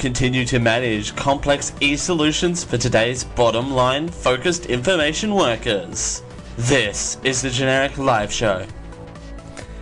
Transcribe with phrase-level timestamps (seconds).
[0.00, 6.22] Continue to manage complex e-solutions for today's bottom line focused information workers.
[6.56, 8.66] This is the Generic Live Show.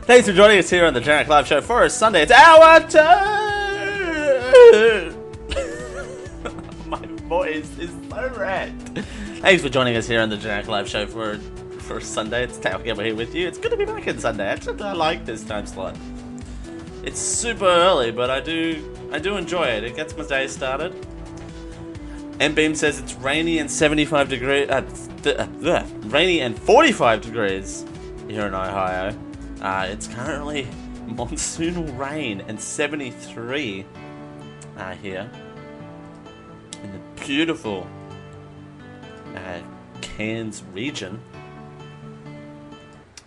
[0.02, 2.22] Thanks for joining us here on the Generic Live Show for a Sunday.
[2.22, 3.14] It's our turn!
[6.88, 8.74] My voice is so red.
[9.40, 11.38] Thanks for joining us here on the Generic Live Show for
[11.78, 12.42] for Sunday.
[12.42, 13.46] It's Dale Campbell here with you.
[13.46, 14.48] It's good to be back in Sunday.
[14.48, 15.96] Actually, I like this time slot.
[17.04, 19.84] It's super early, but I do I do enjoy it.
[19.84, 20.94] It gets my day started.
[22.40, 24.68] M Beam says it's rainy and 75 degrees.
[24.68, 24.82] Uh,
[25.22, 27.84] th- uh, rainy and 45 degrees
[28.28, 29.16] here in Ohio.
[29.60, 30.68] Uh, it's currently
[31.06, 33.84] monsoonal rain and 73
[34.76, 35.28] uh, here
[36.82, 37.86] in the beautiful
[39.34, 39.60] uh,
[40.00, 41.20] Cairns region.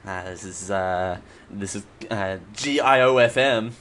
[0.06, 1.18] Uh, this is uh,
[1.50, 3.72] this is uh, GIOFM.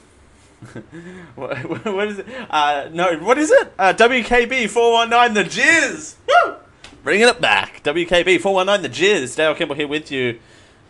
[1.35, 2.27] what, what is it?
[2.51, 3.73] Uh, no, what is it?
[3.79, 6.17] Uh, WKB four one nine the Jizz.
[6.29, 6.57] Woo!
[7.03, 7.83] Bringing it back.
[7.83, 9.37] WKB four one nine the Jizz.
[9.37, 10.39] Dale Campbell here with you.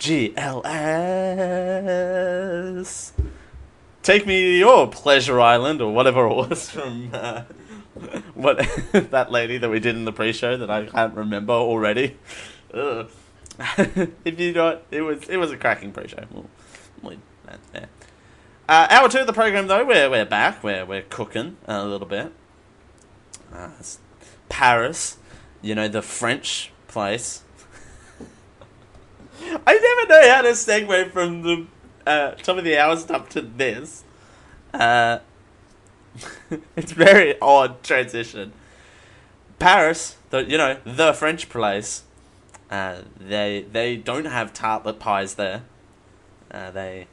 [0.00, 0.32] GLS.
[4.02, 7.42] Take me to your pleasure island or whatever it was from uh,
[8.34, 8.56] what
[8.92, 12.16] that lady that we did in the pre-show that I can't remember already.
[12.72, 16.24] If you don't, it was it was a cracking pre-show.
[17.02, 17.16] Well,
[17.74, 17.86] yeah.
[18.70, 20.63] Uh, hour two of the program though, we're we're back.
[20.63, 22.33] We're we're cooking a little bit.
[23.53, 23.70] Uh,
[24.48, 25.19] Paris,
[25.61, 27.42] you know the French place.
[29.42, 31.67] I never know how to segue from the
[32.07, 34.05] uh, top of the hours up to this.
[34.73, 35.19] Uh,
[36.77, 38.52] it's very odd transition.
[39.58, 42.05] Paris, the you know the French place.
[42.70, 45.64] Uh, they they don't have tartlet pies there.
[46.52, 47.08] Uh, they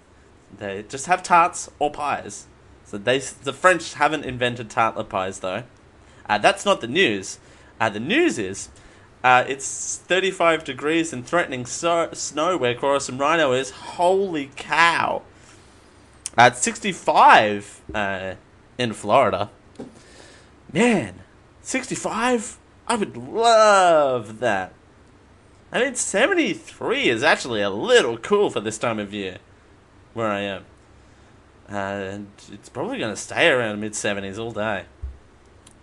[0.57, 2.47] they just have tarts or pies.
[2.85, 5.63] So they the French haven't invented tartlet pies though.
[6.27, 7.39] Uh, that's not the news.
[7.79, 8.69] Uh, the news is
[9.23, 13.71] uh, it's 35 degrees and threatening so- snow where Chorus and Rhino is.
[13.71, 15.23] Holy cow!
[16.37, 18.35] At 65 uh,
[18.77, 19.49] in Florida.
[20.71, 21.21] Man,
[21.61, 22.57] 65?
[22.87, 24.73] I would love that.
[25.71, 29.39] I mean, 73 is actually a little cool for this time of year
[30.17, 30.65] where I am.
[31.69, 34.85] And it's probably going to stay around mid 70s all day.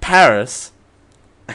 [0.00, 0.72] Paris.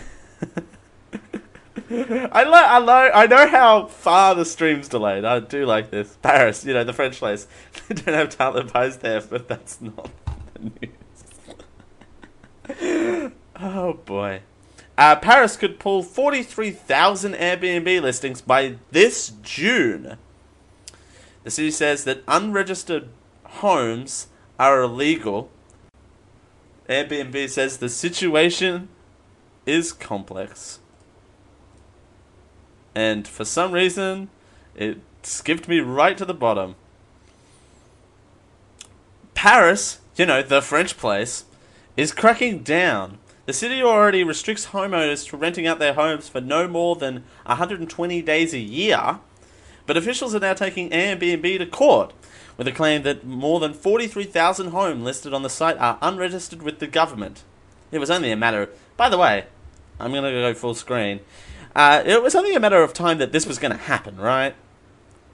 [1.91, 5.25] I, lo- I, lo- I know how far the stream's delayed.
[5.25, 6.17] I do like this.
[6.21, 7.47] Paris, you know, the French place.
[7.87, 10.09] they don't have tartlet pies there, but that's not
[10.53, 10.71] the
[12.79, 13.31] news.
[13.59, 14.41] oh boy.
[14.97, 20.17] Uh, Paris could pull 43,000 Airbnb listings by this June.
[21.43, 23.09] The city says that unregistered
[23.43, 24.27] homes
[24.59, 25.49] are illegal.
[26.87, 28.87] Airbnb says the situation
[29.65, 30.79] is complex.
[32.93, 34.29] And for some reason,
[34.75, 36.75] it skipped me right to the bottom.
[39.33, 41.45] Paris, you know, the French place,
[41.97, 43.17] is cracking down.
[43.45, 48.21] The city already restricts homeowners to renting out their homes for no more than 120
[48.21, 49.19] days a year,
[49.85, 52.13] but officials are now taking Airbnb to court
[52.55, 56.79] with a claim that more than 43,000 homes listed on the site are unregistered with
[56.79, 57.43] the government.
[57.91, 58.63] It was only a matter.
[58.63, 59.45] Of, By the way,
[59.99, 61.19] I'm going to go full screen.
[61.75, 64.55] Uh, it was only a matter of time that this was going to happen, right?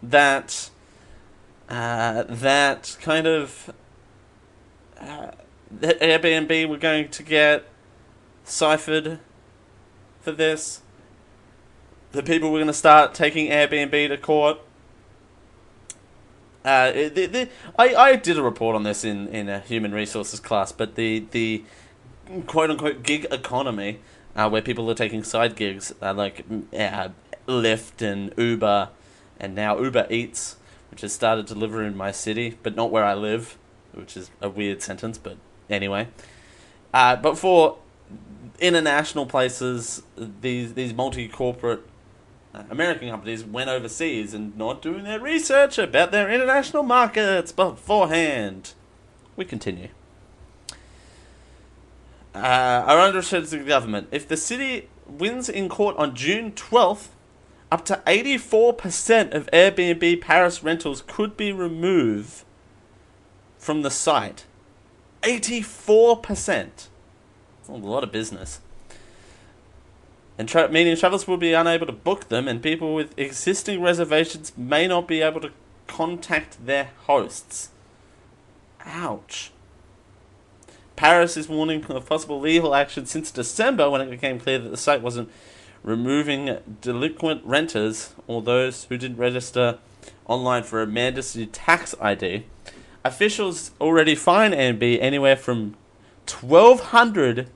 [0.02, 0.70] That
[1.68, 3.72] uh, that kind of
[5.00, 5.32] uh,
[5.70, 7.66] that Airbnb were going to get
[8.50, 9.20] ciphered
[10.22, 10.82] for this.
[12.12, 14.60] The people were going to start taking Airbnb to court.
[16.66, 20.40] Uh, the, the, I, I did a report on this in, in a human resources
[20.40, 21.64] class, but the, the
[22.48, 24.00] quote unquote gig economy
[24.36, 26.46] uh, where people are taking side gigs uh, like
[26.78, 27.10] uh,
[27.48, 28.90] Lyft and Uber,
[29.40, 30.58] and now Uber Eats,
[30.92, 33.58] which has started to deliver in my city, but not where I live,
[33.94, 35.38] which is a weird sentence, but
[35.70, 36.08] anyway.
[36.94, 37.78] Uh, but for
[38.62, 41.82] international places, these these multi corporate
[42.70, 48.74] American companies went overseas and not doing their research about their international markets beforehand.
[49.36, 49.90] We continue
[52.36, 54.08] uh, are under the government.
[54.12, 57.10] If the city wins in court on June 12th,
[57.72, 62.44] up to 84% of Airbnb Paris rentals could be removed
[63.58, 64.46] from the site.
[65.22, 66.88] 84%.
[67.70, 68.60] A lot of business.
[70.38, 74.54] And tra- meaning travelers will be unable to book them, and people with existing reservations
[74.58, 75.52] may not be able to
[75.88, 77.70] contact their hosts.
[78.86, 79.52] Ouch.
[80.96, 84.78] Paris is warning of possible legal action since December when it became clear that the
[84.78, 85.30] site wasn't
[85.84, 89.78] removing delinquent renters or those who didn't register
[90.26, 92.46] online for a mandatory tax ID.
[93.04, 95.76] Officials already fine Airbnb anywhere from
[96.30, 97.50] 1200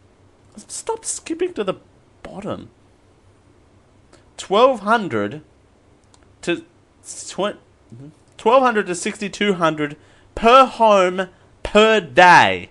[0.56, 1.76] Stop skipping to the
[2.22, 2.70] bottom.
[4.40, 5.42] 1200
[6.42, 6.64] to
[7.04, 7.58] tw-
[8.42, 9.98] 1200 to 6200
[10.36, 11.30] per home
[11.64, 12.70] per day.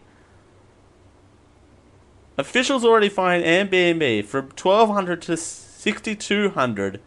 [2.38, 7.00] Officials already fined Airbnb from 1200 to 6200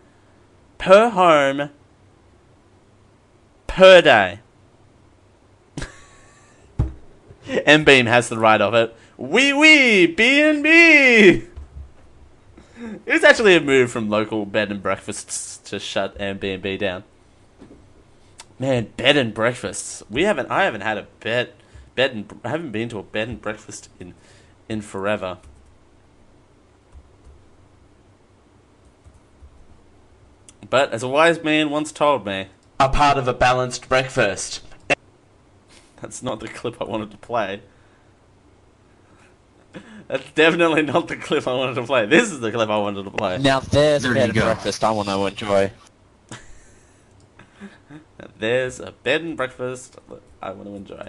[0.78, 1.70] per home
[3.68, 4.40] per day.
[7.48, 8.96] M Beam has the right of it.
[9.18, 11.46] Wee wee B and B.
[13.06, 17.04] It's actually a move from local bed and breakfasts to shut Airbnb down.
[18.60, 20.04] Man, bed and breakfasts.
[20.10, 20.52] We haven't.
[20.52, 21.54] I haven't had a bed,
[21.96, 24.14] bed and I haven't been to a bed and breakfast in,
[24.68, 25.38] in forever.
[30.70, 32.48] But as a wise man once told me,
[32.80, 34.62] A part of a balanced breakfast.
[36.02, 37.62] that's not the clip I wanted to play.
[40.08, 42.06] That's definitely not the clip I wanted to play.
[42.06, 43.38] This is the clip I wanted to play.
[43.40, 44.42] Now there's There a bed and go.
[44.46, 45.72] breakfast I want to enjoy.
[48.40, 49.98] There's a bed and breakfast
[50.42, 51.08] I want to enjoy.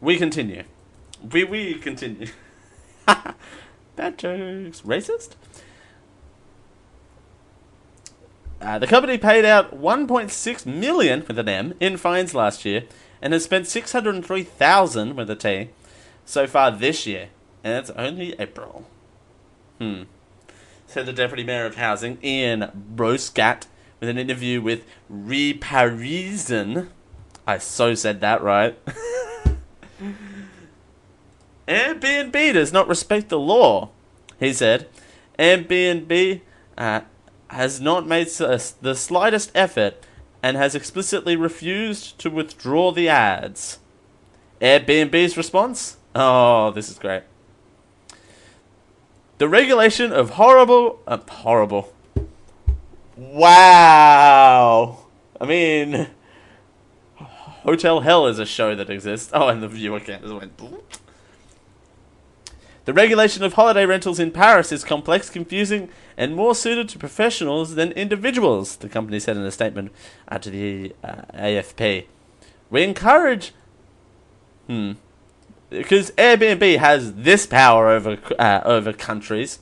[0.00, 0.64] We continue.
[1.30, 2.28] We we continue.
[3.06, 4.82] Bad jokes.
[4.82, 5.30] Racist?
[8.60, 12.84] Uh, the company paid out 1.6 million with an M in fines last year,
[13.22, 15.70] and has spent 603,000 with a T
[16.30, 17.28] so far this year,
[17.64, 18.86] and it's only April.
[19.78, 20.02] Hmm.
[20.86, 23.66] Said the deputy mayor of housing, Ian Brossat,
[23.98, 26.90] with an interview with Re Parisian.
[27.46, 28.78] I so said that right.
[31.68, 33.90] Airbnb does not respect the law,
[34.38, 34.88] he said.
[35.38, 36.40] Airbnb
[36.76, 37.00] uh,
[37.48, 39.94] has not made s- the slightest effort
[40.42, 43.78] and has explicitly refused to withdraw the ads.
[44.60, 45.96] Airbnb's response?
[46.14, 47.22] Oh, this is great.
[49.38, 51.00] The regulation of horrible.
[51.06, 51.92] Uh, horrible.
[53.16, 55.06] Wow!
[55.40, 56.08] I mean.
[57.62, 59.30] Hotel Hell is a show that exists.
[59.34, 60.58] Oh, and the viewer count just went.
[62.86, 67.74] The regulation of holiday rentals in Paris is complex, confusing, and more suited to professionals
[67.74, 69.92] than individuals, the company said in a statement
[70.40, 72.06] to the uh, AFP.
[72.70, 73.52] We encourage.
[74.66, 74.92] Hmm.
[75.70, 79.60] Because Airbnb has this power over uh, over countries.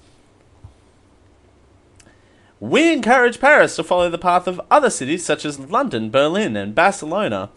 [2.61, 6.75] We encourage Paris to follow the path of other cities such as London, Berlin, and
[6.75, 7.51] Barcelona,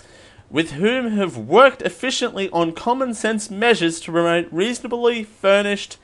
[0.49, 5.97] with whom have worked efficiently on common sense measures to promote reasonably furnished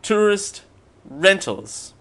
[0.00, 0.62] tourist
[1.04, 1.92] rentals.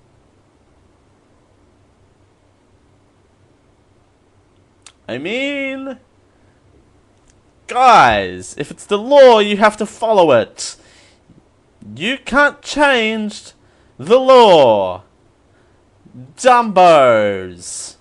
[5.10, 6.00] I mean,
[7.68, 10.76] guys, if it's the law, you have to follow it.
[11.96, 13.54] You can't change
[13.98, 15.04] the law.
[16.36, 17.96] Dumbos.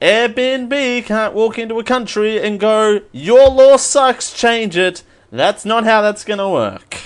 [0.00, 5.02] Airbnb can't walk into a country and go, Your law sucks, change it.
[5.30, 6.98] That's not how that's gonna work.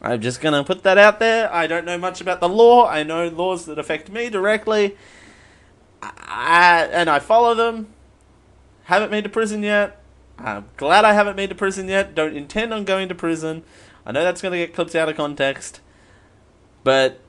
[0.00, 1.52] I'm just gonna put that out there.
[1.52, 2.86] I don't know much about the law.
[2.86, 4.96] I know laws that affect me directly.
[6.02, 7.88] I, and I follow them.
[8.84, 9.99] Haven't been to prison yet.
[10.42, 12.14] I'm glad I haven't been to prison yet.
[12.14, 13.62] Don't intend on going to prison.
[14.06, 15.80] I know that's gonna get clips out of context.
[16.82, 17.20] But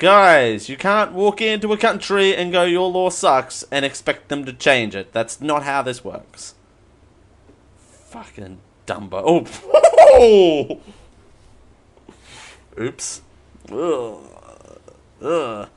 [0.00, 4.46] Guys, you can't walk into a country and go, your law sucks, and expect them
[4.46, 5.12] to change it.
[5.12, 6.54] That's not how this works.
[7.76, 9.22] Fucking Dumbo.
[10.12, 10.80] Oh!
[12.80, 13.22] Oops.
[13.70, 14.18] Ugh.
[15.22, 15.68] Ugh.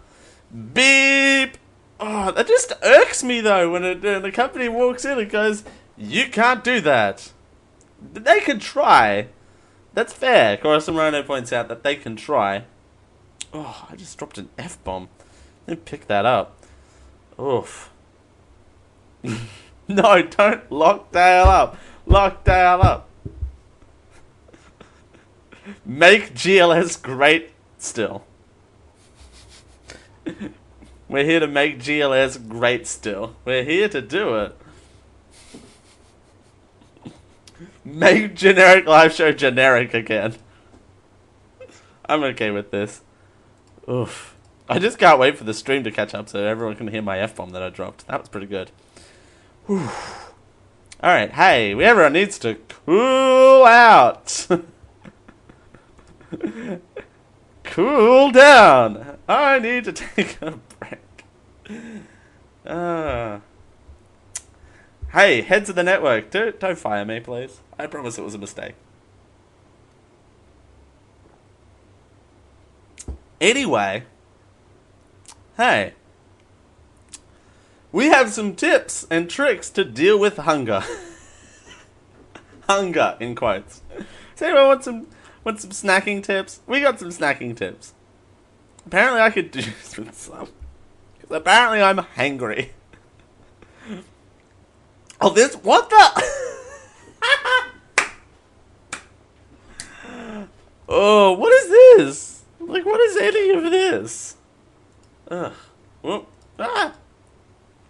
[0.73, 1.57] Beep!
[1.99, 5.65] Oh, that just irks me though when, it, when the company walks in and goes,
[5.97, 7.31] you can't do that.
[8.01, 9.27] They can try.
[9.93, 10.57] That's fair.
[10.57, 12.65] Corazon Rhino points out that they can try.
[13.53, 15.09] Oh, I just dropped an F bomb.
[15.67, 16.57] Let me pick that up.
[17.39, 17.91] Oof.
[19.87, 21.77] no, don't lock Dale up.
[22.05, 23.09] Lock Dale up.
[25.85, 28.23] Make GLS great still.
[31.07, 33.35] We're here to make GLS great still.
[33.45, 34.57] We're here to do it.
[37.85, 40.35] Make generic live show generic again.
[42.05, 43.01] I'm okay with this.
[43.89, 44.35] Oof.
[44.69, 47.19] I just can't wait for the stream to catch up so everyone can hear my
[47.19, 48.07] f bomb that I dropped.
[48.07, 48.71] That was pretty good.
[49.69, 49.89] All
[51.01, 54.47] right, hey, everyone needs to cool out.
[57.63, 59.17] cool down.
[59.27, 60.99] I need to take a break.
[62.65, 63.39] Uh,
[65.13, 67.61] hey, heads of the network, don't, don't fire me, please.
[67.77, 68.73] I promise it was a mistake.
[73.39, 74.03] Anyway,
[75.57, 75.93] hey,
[77.91, 80.83] we have some tips and tricks to deal with hunger.
[82.69, 83.81] hunger, in quotes.
[84.35, 85.07] Does anyone want some,
[85.43, 86.61] want some snacking tips?
[86.65, 87.93] We got some snacking tips.
[88.85, 90.09] Apparently, I could do some.
[91.29, 92.69] Apparently, I'm hangry.
[95.25, 95.55] Oh, this.
[95.55, 95.95] What the?
[100.89, 102.43] oh, what is this?
[102.59, 104.35] Like, what is any of this?
[105.31, 105.53] Ugh.
[106.01, 106.27] Whoop.
[106.59, 106.93] Ah!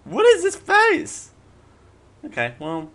[0.04, 1.32] What is this face?
[2.24, 2.92] Okay, well.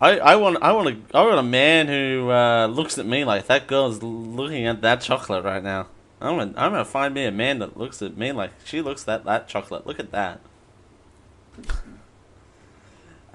[0.00, 3.24] I, I want I want a I want a man who uh, looks at me
[3.24, 5.88] like that girl's looking at that chocolate right now.
[6.20, 9.08] I'm gonna I'm gonna find me a man that looks at me like she looks
[9.08, 9.84] at that chocolate.
[9.84, 10.40] Look at that.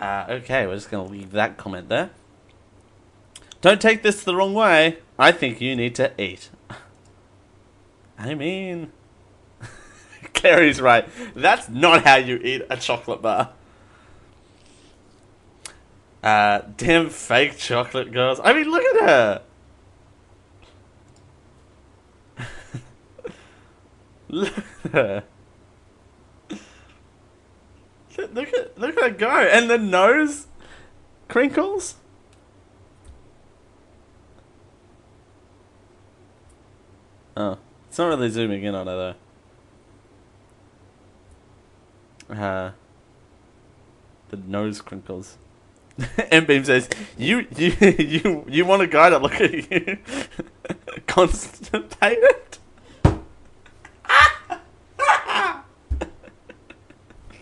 [0.05, 2.11] Uh, okay, we're just gonna leave that comment there.
[3.61, 4.99] Don't take this the wrong way.
[5.17, 6.51] I think you need to eat.
[8.19, 8.91] I mean,
[10.35, 11.09] Clary's right.
[11.33, 13.53] That's not how you eat a chocolate bar.
[16.21, 18.39] Uh, damn fake chocolate girls.
[18.43, 19.41] I mean, look at her.
[24.29, 25.23] look at her.
[28.17, 30.47] Look at look at that go, and the nose
[31.27, 31.95] crinkles.
[37.37, 37.57] Oh,
[37.89, 39.15] it's not really zooming in on her
[42.29, 42.35] though.
[42.35, 42.71] Uh,
[44.29, 45.37] the nose crinkles.
[46.31, 49.97] M Beam says, "You you you you want a guy to look at you
[51.07, 52.57] constipated."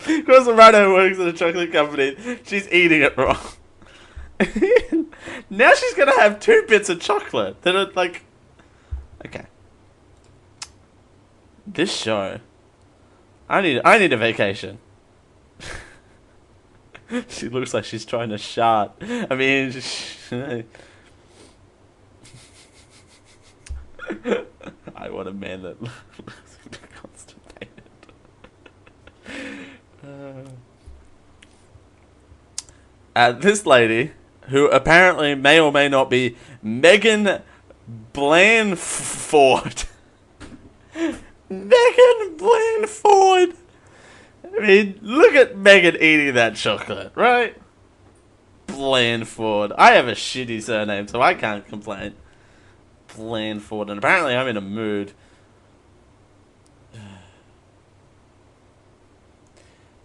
[0.07, 3.37] Because Rhino works at a chocolate company, she's eating it wrong.
[5.49, 8.23] now she's gonna have two bits of chocolate that are like,
[9.25, 9.45] okay.
[11.65, 12.39] This show,
[13.47, 14.79] I need I need a vacation.
[17.29, 18.91] she looks like she's trying to shart.
[19.01, 19.73] I mean,
[24.95, 25.93] I want a man that looks
[26.95, 27.83] constipated.
[30.03, 30.49] Uh,
[33.15, 34.11] uh, this lady,
[34.49, 37.41] who apparently may or may not be Megan
[38.13, 39.85] Blandford.
[41.49, 43.55] Megan Blandford.
[44.45, 47.55] I mean, look at Megan eating that chocolate, right?
[48.67, 49.71] Blandford.
[49.77, 52.15] I have a shitty surname, so I can't complain.
[53.15, 55.13] Blandford, and apparently I'm in a mood.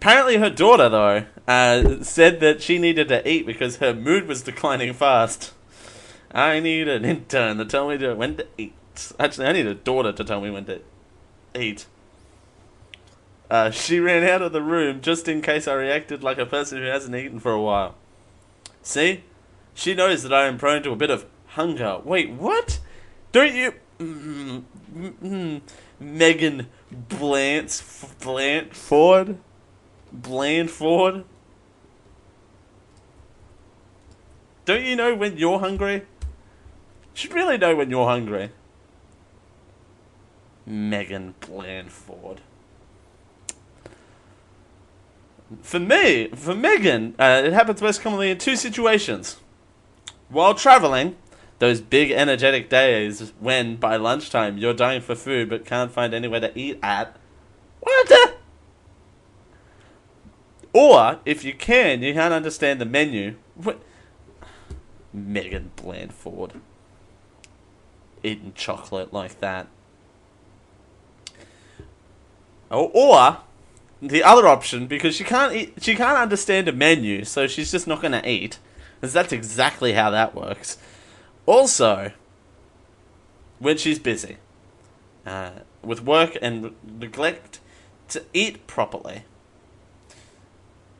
[0.08, 4.40] Apparently, her daughter, though, uh, said that she needed to eat because her mood was
[4.40, 5.52] declining fast.
[6.32, 8.72] I need an intern to tell me to, when to eat.
[9.20, 10.80] Actually, I need a daughter to tell me when to
[11.54, 11.84] eat.
[13.50, 16.78] Uh, she ran out of the room just in case I reacted like a person
[16.78, 17.94] who hasn't eaten for a while.
[18.80, 19.24] See?
[19.74, 22.00] She knows that I am prone to a bit of hunger.
[22.02, 22.80] Wait, what?
[23.30, 23.74] Don't you.
[23.98, 24.62] Mm,
[24.96, 25.60] mm, mm,
[26.00, 28.06] Megan Blance.
[30.12, 31.24] Blandford?
[34.64, 35.94] Don't you know when you're hungry?
[35.94, 36.04] You
[37.14, 38.50] should really know when you're hungry.
[40.66, 42.42] Megan Blandford.
[45.62, 49.38] For me, for Megan, uh, it happens most commonly in two situations.
[50.28, 51.16] While traveling,
[51.58, 56.40] those big energetic days when by lunchtime you're dying for food but can't find anywhere
[56.40, 57.16] to eat at.
[57.80, 58.34] What the?
[60.80, 63.34] Or, if you can, you can't understand the menu.
[63.56, 63.80] What?
[65.12, 66.60] Megan Blandford.
[68.22, 69.66] Eating chocolate like that.
[72.70, 73.38] Or, or
[74.00, 77.88] the other option, because she can't eat, she can't understand a menu, so she's just
[77.88, 78.60] not going to eat.
[79.00, 80.78] Because that's exactly how that works.
[81.44, 82.12] Also,
[83.58, 84.36] when she's busy
[85.26, 85.50] uh,
[85.82, 87.58] with work and neglect
[88.10, 89.24] to eat properly.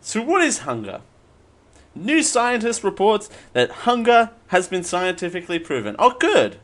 [0.09, 1.03] So, what is hunger?
[1.95, 5.97] New scientist reports that hunger has been scientifically proven.
[5.99, 6.57] Oh, good.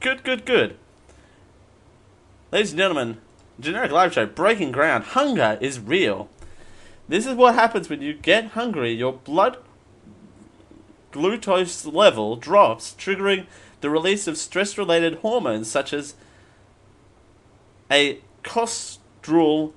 [0.00, 0.76] Good, good, good.
[2.50, 3.18] Ladies and gentlemen,
[3.60, 5.04] generic live show, breaking ground.
[5.04, 6.28] Hunger is real.
[7.08, 8.90] This is what happens when you get hungry.
[8.90, 9.58] Your blood
[11.12, 13.46] glucose level drops, triggering
[13.80, 16.16] the release of stress related hormones such as
[17.88, 19.70] a cortisol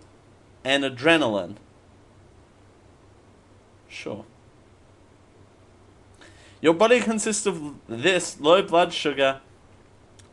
[0.63, 1.57] and adrenaline.
[3.91, 4.23] Sure.
[6.61, 9.41] Your body consists of this low blood sugar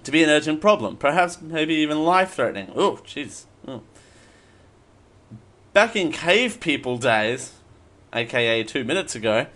[0.05, 2.71] to be an urgent problem, perhaps maybe even life threatening.
[2.75, 3.45] Oh, jeez.
[5.73, 7.53] Back in cave people days,
[8.12, 9.47] aka two minutes ago,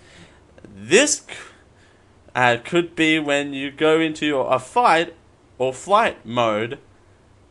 [0.74, 1.24] this
[2.34, 5.14] uh, could be when you go into your, a fight
[5.58, 6.78] or flight mode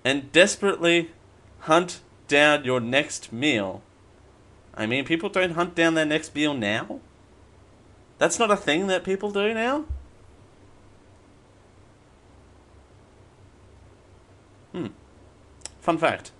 [0.03, 1.11] and desperately
[1.59, 3.81] hunt down your next meal.
[4.73, 6.99] I mean, people don't hunt down their next meal now.
[8.17, 9.85] That's not a thing that people do now.
[14.71, 14.87] Hmm.
[15.79, 16.31] Fun fact.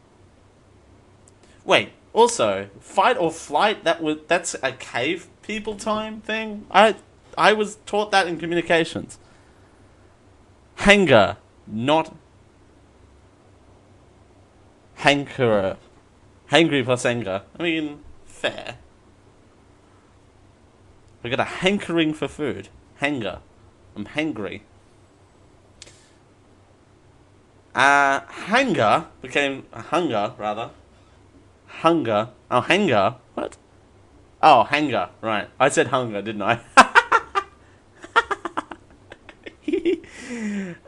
[1.65, 1.89] Wait.
[2.13, 3.83] Also, fight or flight.
[3.83, 6.65] That was that's a cave people time thing.
[6.69, 6.95] I
[7.37, 9.17] I was taught that in communications.
[10.75, 12.13] Hanger, not
[14.99, 15.77] hankerer.
[16.51, 17.43] Hangry plus anger.
[17.57, 17.99] I mean,
[18.41, 18.77] fair.
[21.21, 22.69] We got a hankering for food.
[22.95, 23.39] Hanger.
[23.95, 24.61] I'm hangry.
[27.75, 30.71] Uh, hanger became hunger, rather.
[31.67, 32.29] Hunger.
[32.49, 33.15] Oh, hanger.
[33.35, 33.57] What?
[34.41, 35.09] Oh, hanger.
[35.21, 35.47] Right.
[35.59, 36.59] I said hunger, didn't I?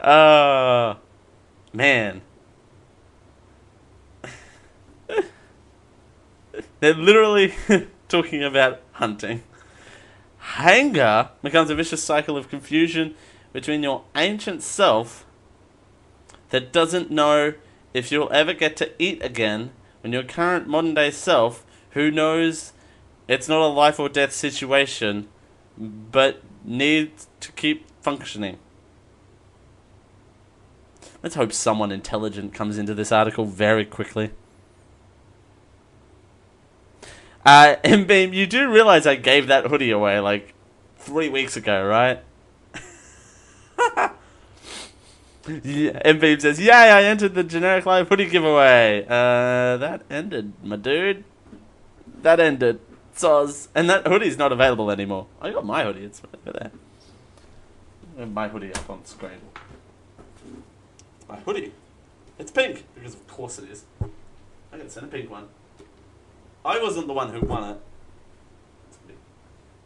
[0.00, 0.96] uh,
[1.72, 2.22] man.
[6.84, 7.54] They're literally
[8.08, 9.42] talking about hunting.
[10.36, 13.14] Hanger becomes a vicious cycle of confusion
[13.54, 15.24] between your ancient self
[16.50, 17.54] that doesn't know
[17.94, 19.70] if you'll ever get to eat again
[20.02, 22.74] and your current modern day self who knows
[23.28, 25.28] it's not a life or death situation
[25.78, 28.58] but needs to keep functioning.
[31.22, 34.32] Let's hope someone intelligent comes into this article very quickly.
[37.44, 40.54] Uh, and Beam, you do realize I gave that hoodie away like
[40.98, 42.20] three weeks ago, right?
[45.62, 46.70] yeah, and Beam says, "Yay!
[46.72, 49.04] I entered the generic live hoodie giveaway.
[49.04, 51.24] Uh, that ended, my dude.
[52.22, 52.80] That ended.
[53.14, 55.26] Soz, and that hoodie's not available anymore.
[55.40, 56.04] I got my hoodie.
[56.04, 56.70] It's right over
[58.16, 58.26] there.
[58.26, 59.38] My hoodie up on screen.
[61.28, 61.72] My hoodie.
[62.38, 63.84] It's pink because of course it is.
[64.72, 65.48] I can send a pink one.
[66.64, 67.80] I wasn't the one who won it.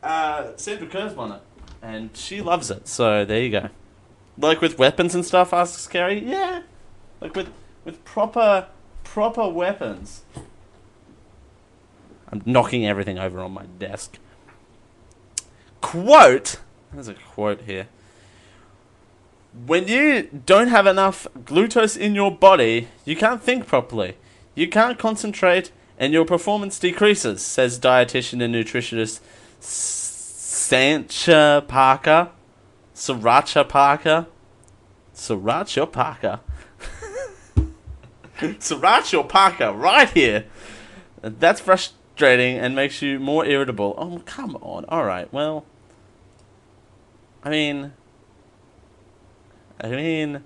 [0.02, 1.40] Uh, Sandra Kerr's won it,
[1.82, 2.86] and she loves it.
[2.86, 3.68] So there you go.
[4.38, 6.20] Like with weapons and stuff, asks Carrie.
[6.20, 6.62] Yeah,
[7.20, 7.50] like with
[7.84, 8.68] with proper
[9.02, 10.22] proper weapons.
[12.30, 14.18] I'm knocking everything over on my desk.
[15.80, 16.60] Quote.
[16.92, 17.88] There's a quote here.
[19.66, 24.16] When you don't have enough glucose in your body, you can't think properly.
[24.54, 29.20] You can't concentrate and your performance decreases, says dietitian and nutritionist
[30.68, 32.30] Sancha Parker.
[32.94, 34.26] Sriracha Parker.
[35.14, 36.40] Sriracha Parker.
[38.38, 40.44] Sriracha Parker, right here.
[41.20, 43.94] That's frustrating and makes you more irritable.
[43.98, 44.84] Oh, come on.
[44.86, 45.64] Alright, well.
[47.42, 47.92] I mean.
[49.80, 50.44] I mean.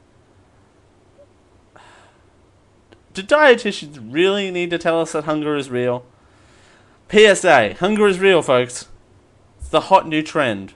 [3.15, 6.05] Do dietitians really need to tell us that hunger is real?
[7.11, 8.89] PSA, hunger is real, folks.
[9.59, 10.73] It's the hot new trend.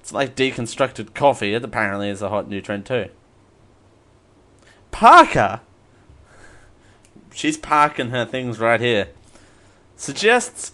[0.00, 1.54] It's like deconstructed coffee.
[1.54, 3.10] It apparently is a hot new trend too.
[4.90, 5.60] Parker,
[7.34, 9.08] she's parking her things right here,
[9.96, 10.72] suggests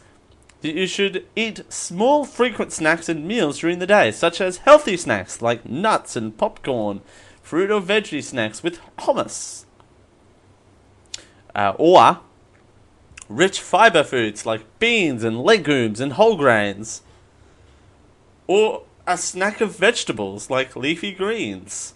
[0.61, 4.97] that you should eat small, frequent snacks and meals during the day, such as healthy
[4.97, 7.01] snacks like nuts and popcorn,
[7.43, 9.65] fruit or veggie snacks with hummus
[11.59, 12.21] uh, or
[13.29, 17.03] rich fiber foods like beans and legumes and whole grains,
[18.47, 21.95] or a snack of vegetables like leafy greens,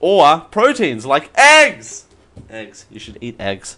[0.00, 2.06] or proteins like eggs.
[2.48, 2.86] Eggs.
[2.90, 3.76] You should eat eggs.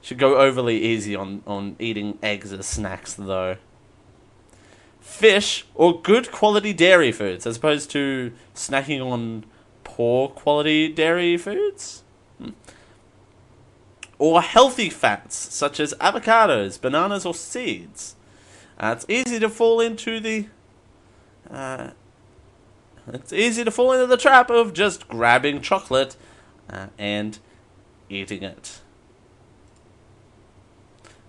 [0.00, 3.56] Should go overly easy on, on eating eggs as snacks, though.
[5.00, 9.44] Fish or good quality dairy foods, as opposed to snacking on
[9.84, 12.02] poor quality dairy foods.
[12.38, 12.50] Hmm
[14.22, 18.14] or healthy fats such as avocados, bananas, or seeds.
[18.78, 20.46] Uh, it's easy to fall into the
[21.50, 21.90] uh,
[23.08, 26.16] It's easy to fall into the trap of just grabbing chocolate
[26.70, 27.40] uh, and
[28.08, 28.80] eating it.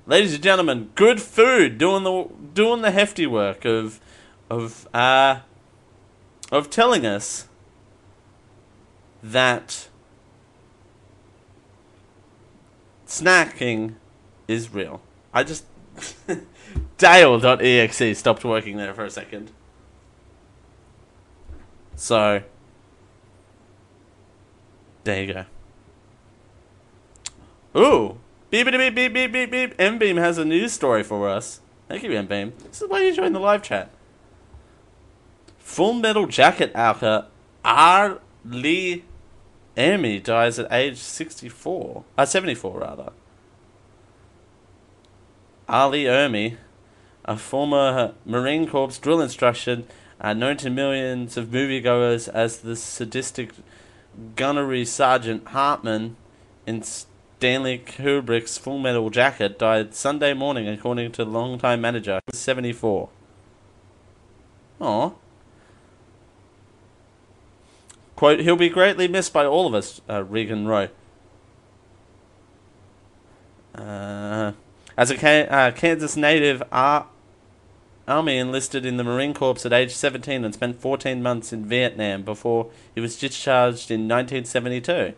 [0.06, 4.00] Ladies and gentlemen, good food doing the doing the hefty work of
[4.52, 5.40] of uh
[6.52, 7.48] of telling us
[9.24, 9.88] that
[13.14, 13.96] snacking
[14.48, 15.02] is real.
[15.34, 15.66] I just
[16.98, 19.52] Dale.exe stopped working there for a second.
[21.96, 22.44] So
[25.04, 25.46] there you go.
[27.80, 28.18] Ooh.
[28.50, 29.76] Beep beep beep beep beep beep beep.
[29.80, 31.60] M Beam has a news story for us.
[31.88, 32.54] Thank you, M Beam.
[32.64, 33.92] This is why you join the live chat.
[35.58, 37.28] Full Metal Jacket actor
[37.66, 38.20] R.
[39.76, 42.04] Lee dies at age 64.
[42.18, 43.12] Uh, 74, rather.
[45.68, 45.90] R.
[45.90, 46.58] Lee Ermey,
[47.26, 49.84] a former Marine Corps drill instructor,
[50.22, 53.52] uh, known to millions of moviegoers as the sadistic
[54.36, 56.18] gunnery Sergeant Hartman
[56.68, 62.20] in Stanley Kubrick's Full Metal Jacket, died Sunday morning, according to longtime manager.
[62.28, 63.10] He was 74.
[64.82, 65.12] Aw.
[68.16, 70.90] Quote, he'll be greatly missed by all of us, uh, Regan Roy.
[73.74, 74.54] Uh,
[74.96, 77.08] as a uh, Kansas native, Ar-
[78.08, 82.24] Ermey enlisted in the Marine Corps at age 17 and spent 14 months in Vietnam
[82.24, 85.14] before he was discharged in 1972.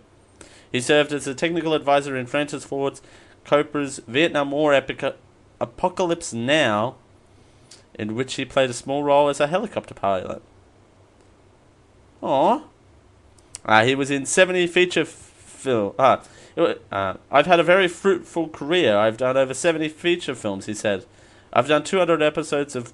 [0.71, 2.99] He served as a technical advisor in Francis Ford
[3.45, 5.03] Coppola's Vietnam War epic
[5.60, 6.95] Apocalypse Now,
[7.93, 10.41] in which he played a small role as a helicopter pilot.
[12.21, 12.63] Aww.
[13.65, 15.93] Uh, he was in 70 feature film.
[15.97, 16.21] Ah,
[16.91, 18.97] uh, I've had a very fruitful career.
[18.97, 21.06] I've done over 70 feature films, he said.
[21.51, 22.93] I've done 200 episodes of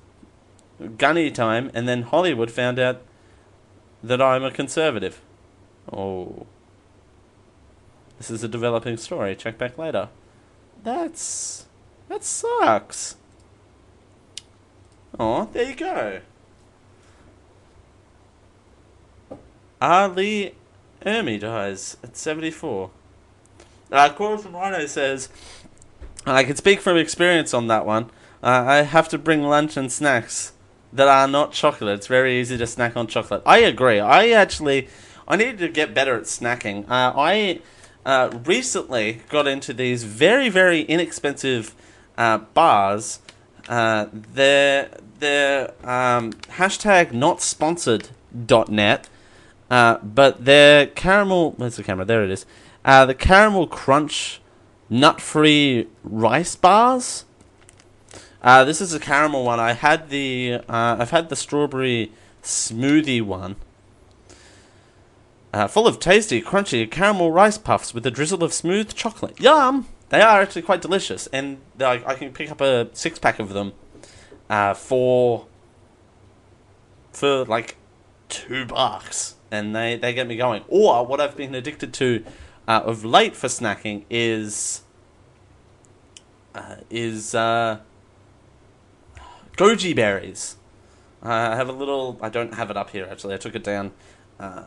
[0.98, 3.02] Gunny Time, and then Hollywood found out
[4.02, 5.22] that I'm a conservative.
[5.92, 6.48] Oh.
[8.18, 9.36] This is a developing story.
[9.36, 10.10] Check back later.
[10.84, 11.66] That's.
[12.08, 13.16] That sucks.
[15.20, 16.22] Oh, there you go.
[19.82, 20.08] R.
[20.10, 20.54] Lee
[21.06, 22.92] Ermey dies at 74.
[23.92, 25.30] Uh, Cora from Rhino says,
[26.26, 28.06] I can speak from experience on that one.
[28.44, 30.54] Uh, I have to bring lunch and snacks
[30.94, 31.96] that are not chocolate.
[31.96, 33.42] It's very easy to snack on chocolate.
[33.46, 34.00] I agree.
[34.00, 34.88] I actually,
[35.28, 36.84] I need to get better at snacking.
[36.90, 37.62] Uh, I
[38.06, 41.74] uh, recently got into these very, very inexpensive
[42.18, 43.20] uh, bars.
[43.68, 47.42] Uh, they're, they're um, hashtag not.
[49.72, 51.54] Uh, but they're caramel.
[51.56, 52.04] Where's the camera?
[52.04, 52.46] There it is.
[52.84, 54.42] Uh, the caramel crunch
[54.90, 57.24] nut free rice bars.
[58.42, 59.62] Uh, this is a caramel one.
[59.62, 62.12] I had the uh, I've had the strawberry
[62.44, 63.56] smoothie one.
[65.54, 69.40] Uh, full of tasty, crunchy caramel rice puffs with a drizzle of smooth chocolate.
[69.40, 69.88] Yum!
[70.10, 73.54] They are actually quite delicious, and I, I can pick up a six pack of
[73.54, 73.72] them
[74.50, 75.48] uh, for
[77.14, 77.78] for like
[78.32, 80.64] two bucks, and they, they get me going.
[80.68, 82.24] Or what I've been addicted to
[82.68, 84.82] uh, of late for snacking is
[86.56, 87.80] uh, is uh,
[89.58, 90.56] goji berries.
[91.22, 92.18] I have a little.
[92.22, 93.36] I don't have it up here actually.
[93.36, 93.92] I took it down
[94.40, 94.64] uh,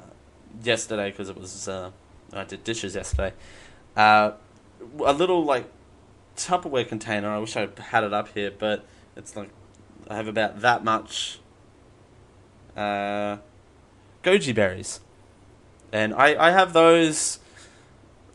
[0.63, 1.67] yesterday because it was.
[1.67, 1.91] Uh,
[2.33, 3.33] I did dishes yesterday.
[3.97, 4.33] Uh,
[5.05, 5.67] a little like
[6.37, 7.31] Tupperware container.
[7.31, 8.85] I wish I had it up here, but
[9.17, 9.51] it's like
[10.09, 11.41] I have about that much
[12.77, 13.39] uh,
[14.25, 15.01] goji berries,
[15.93, 17.39] and I I have those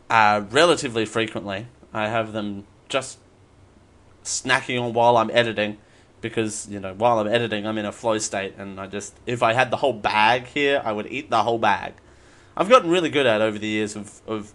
[0.08, 1.66] uh, relatively frequently.
[1.92, 3.18] I have them just
[4.24, 5.78] snacking on while I'm editing
[6.20, 9.42] because you know while I'm editing I'm in a flow state and I just if
[9.42, 11.94] I had the whole bag here I would eat the whole bag.
[12.56, 14.52] I've gotten really good at over the years of, of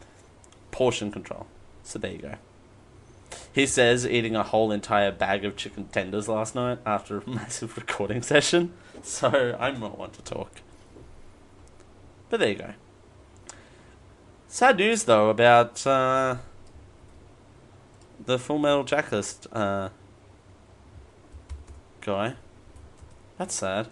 [0.71, 1.47] portion control.
[1.83, 2.35] So there you go.
[3.51, 7.75] He says eating a whole entire bag of chicken tenders last night after a massive
[7.77, 8.73] recording session.
[9.01, 10.61] So I'm not one to talk.
[12.35, 12.73] But there you go.
[14.49, 16.35] Sad news though about uh,
[18.25, 19.87] the Full Metal Jacket uh,
[22.01, 22.33] guy.
[23.37, 23.87] That's sad.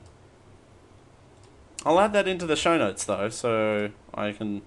[1.86, 4.62] I'll add that into the show notes though, so I can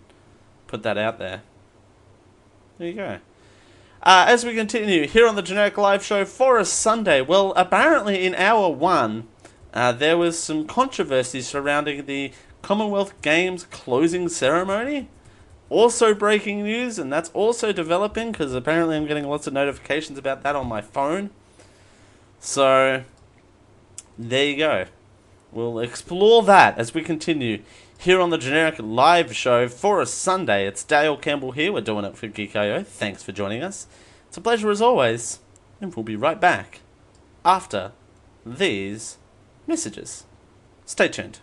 [0.69, 1.43] put that out there.
[2.79, 3.19] There you go.
[4.03, 8.25] Uh, as we continue here on the Generic Live Show for a Sunday, well, apparently
[8.25, 9.29] in hour one,
[9.75, 12.33] uh, there was some controversy surrounding the
[12.67, 15.09] Commonwealth Games closing ceremony.
[15.71, 20.43] Also breaking news, and that's also developing because apparently I'm getting lots of notifications about
[20.43, 21.31] that on my phone.
[22.41, 23.05] So,
[24.19, 24.87] there you go.
[25.53, 27.63] we'll explore that as we continue
[28.01, 30.67] here on the generic live show for a Sunday.
[30.67, 31.73] It's Dale Campbell here.
[31.73, 32.83] We're doing it for Geek.io.
[32.83, 33.87] Thanks for joining us.
[34.27, 35.39] It's a pleasure as always,
[35.81, 36.81] and we'll be right back
[37.45, 37.93] after
[38.45, 39.19] these
[39.69, 40.25] messages.
[40.85, 41.39] Stay tuned.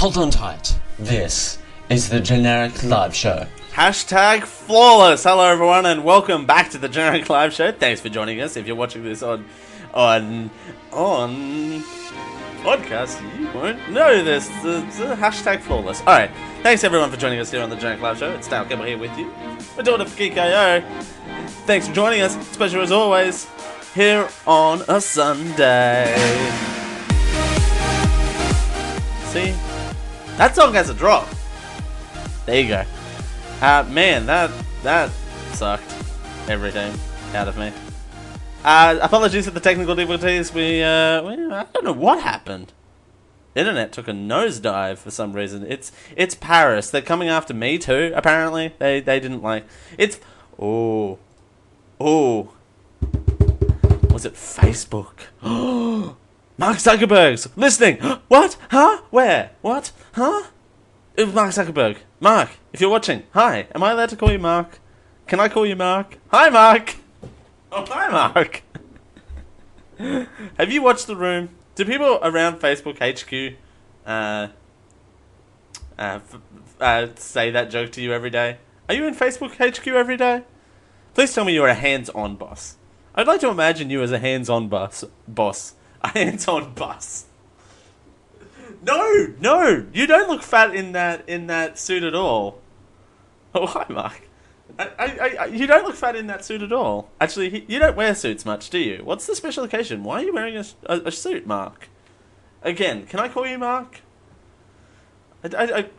[0.00, 0.78] Hold on tight.
[0.98, 1.58] This
[1.90, 3.46] is the generic live show.
[3.74, 5.24] Hashtag flawless.
[5.24, 7.70] Hello everyone and welcome back to the Generic Live Show.
[7.70, 8.56] Thanks for joining us.
[8.56, 9.44] If you're watching this on
[9.92, 10.50] on
[10.90, 11.82] on
[12.62, 14.48] podcast, you won't know this.
[14.62, 16.00] The, a hashtag flawless.
[16.00, 16.30] Alright.
[16.62, 18.30] Thanks everyone for joining us here on the Generic Live Show.
[18.30, 19.30] It's Dale Campbell here with you.
[19.76, 20.80] We're doing it for Geek.io.
[21.66, 22.36] Thanks for joining us.
[22.36, 23.46] It's a pleasure as always.
[23.94, 26.16] Here on a Sunday.
[29.26, 29.69] See?
[30.40, 31.28] That song has a drop.
[32.46, 32.84] There you go.
[33.60, 34.50] Uh, man, that
[34.82, 35.10] that
[35.52, 35.94] sucked
[36.48, 36.98] everything
[37.34, 37.70] out of me.
[38.64, 40.54] Uh, apologies for the technical difficulties.
[40.54, 42.72] We, uh, we, I don't know what happened.
[43.54, 45.66] Internet took a nosedive for some reason.
[45.70, 46.88] It's it's Paris.
[46.88, 48.10] They're coming after me too.
[48.16, 49.66] Apparently, they they didn't like.
[49.98, 50.20] It's
[50.58, 51.18] oh
[52.00, 52.54] oh.
[54.10, 55.18] Was it Facebook?
[56.60, 57.96] Mark Zuckerberg's listening.
[58.28, 58.58] What?
[58.70, 59.00] Huh?
[59.08, 59.52] Where?
[59.62, 59.92] What?
[60.12, 60.48] Huh?
[61.16, 61.96] Was Mark Zuckerberg.
[62.20, 63.66] Mark, if you're watching, hi.
[63.74, 64.78] Am I allowed to call you Mark?
[65.26, 66.18] Can I call you Mark?
[66.28, 66.96] Hi, Mark.
[67.72, 68.62] Oh, hi, Mark.
[70.58, 71.50] Have you watched The Room?
[71.76, 73.56] Do people around Facebook HQ
[74.04, 74.48] uh,
[75.96, 76.18] uh,
[76.80, 78.58] uh, say that joke to you every day?
[78.88, 80.42] Are you in Facebook HQ every day?
[81.14, 82.76] Please tell me you're a hands-on boss.
[83.14, 85.04] I'd like to imagine you as a hands-on boss.
[85.28, 85.74] Boss.
[86.04, 87.26] A hands-on boss.
[88.82, 92.60] No, no, you don't look fat in that in that suit at all.
[93.52, 94.28] Oh, hi, Mark.
[94.78, 97.10] I, I, I, you don't look fat in that suit at all.
[97.20, 99.00] Actually, he- you don't wear suits much, do you?
[99.02, 100.04] What's the special occasion?
[100.04, 101.88] Why are you wearing a, a, a suit, Mark?
[102.62, 104.02] Again, can I call you Mark?
[105.42, 105.48] I,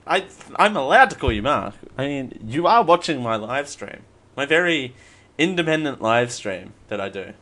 [0.08, 1.76] I, I, I'm allowed to call you Mark.
[1.98, 4.04] I mean, you are watching my live stream.
[4.38, 4.96] My very
[5.38, 7.34] independent live stream that I do.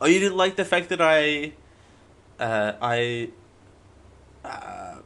[0.00, 1.52] Oh, you didn't like the fact that I
[2.38, 3.30] uh, I
[4.44, 4.96] uh,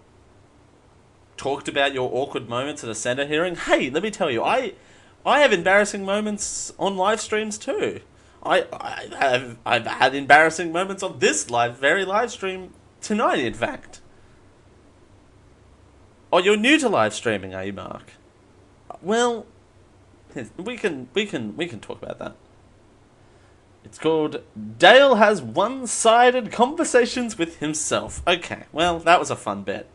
[1.37, 3.57] talked about your awkward moments at a Senate hearing.
[3.57, 4.75] Hey, let me tell you, I
[5.25, 8.01] I have embarrassing moments on live streams too.
[8.43, 13.41] I, I have I've had embarrassing moments on this live very live stream tonight.
[13.41, 14.01] In fact.
[16.31, 18.13] Oh, you're new to live streaming, are you, Mark?
[19.01, 19.47] Well,
[20.57, 22.37] we can we can we can talk about that.
[23.89, 24.43] It's called
[24.79, 28.23] Dale has one-sided conversations with himself.
[28.27, 29.89] Okay, well that was a fun bit.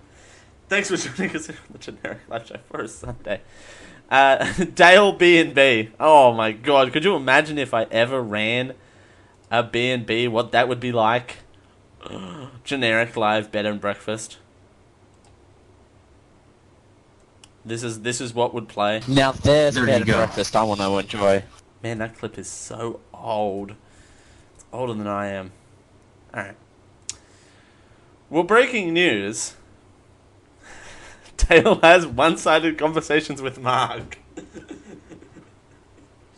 [0.67, 3.41] Thanks for joining us on the generic live show for a Sunday.
[4.09, 5.91] Uh, Dale B and B.
[5.99, 8.73] Oh my god, could you imagine if I ever ran
[9.51, 10.27] a B and B?
[10.27, 11.37] What that would be like?
[12.63, 14.39] generic live bed and breakfast.
[17.63, 19.01] This is this is what would play.
[19.07, 20.17] Now there's There bed and go.
[20.17, 21.43] breakfast I want to enjoy.
[21.83, 23.75] Man, that clip is so old.
[24.73, 25.51] Older than I am.
[26.35, 26.55] Alright.
[28.29, 29.55] Well, breaking news.
[31.37, 34.17] Dale has one sided conversations with Mark.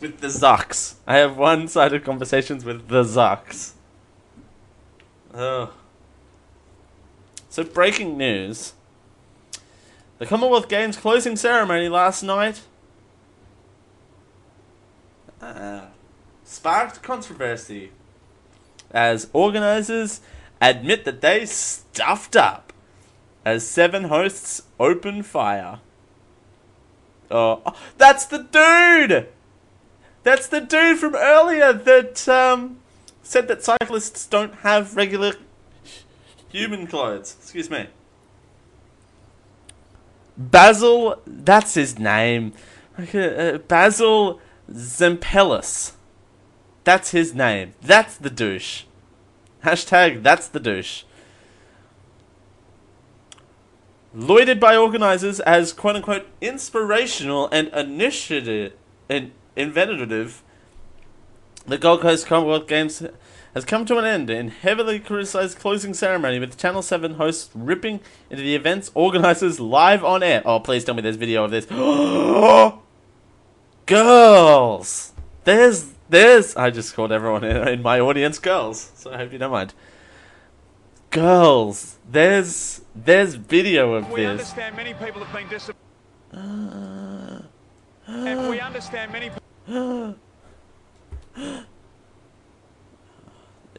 [0.00, 0.96] with the Zucks.
[1.06, 3.72] I have one sided conversations with the Zucks.
[5.34, 5.72] Oh.
[7.48, 8.74] So, breaking news.
[10.18, 12.62] The Commonwealth Games closing ceremony last night
[15.40, 15.86] uh,
[16.44, 17.90] sparked controversy
[18.90, 20.20] as organizers
[20.60, 22.72] admit that they stuffed up
[23.44, 25.80] as seven hosts open fire.
[27.30, 29.28] Oh, oh, that's the dude!
[30.22, 32.78] That's the dude from earlier that um,
[33.22, 35.34] said that cyclists don't have regular
[36.48, 37.36] human clothes.
[37.40, 37.86] Excuse me.
[40.36, 42.52] Basil, that's his name.
[42.98, 45.92] Uh, Basil Zempilas.
[46.86, 47.74] That's his name.
[47.82, 48.84] That's the douche.
[49.64, 51.02] Hashtag that's the douche.
[54.14, 58.74] Lauded by organizers as quote unquote inspirational and initiative
[59.08, 60.44] and inventive,
[61.66, 63.02] the Gold Coast Commonwealth Games
[63.52, 67.98] has come to an end in heavily criticized closing ceremony with Channel 7 hosts ripping
[68.30, 70.40] into the event's organizers live on air.
[70.44, 71.66] Oh, please tell me there's video of this.
[73.86, 75.12] girls!
[75.42, 79.50] There's, there's, I just called everyone in, my audience girls, so I hope you don't
[79.50, 79.74] mind.
[81.10, 84.30] Girls, there's, there's video of this We this.
[84.30, 85.84] understand many people have been disappointed.
[88.06, 89.30] and we understand many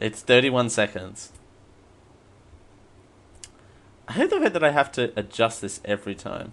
[0.00, 1.32] It's 31 seconds.
[4.06, 6.52] I hate the fact that I have to adjust this every time.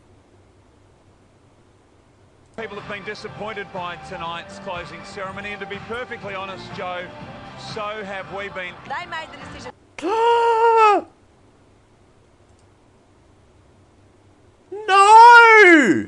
[2.57, 5.49] People have been disappointed by tonight's closing ceremony.
[5.51, 7.05] And to be perfectly honest, Joe,
[7.73, 8.73] so have we been.
[8.87, 9.71] They made the decision.
[14.87, 16.07] no!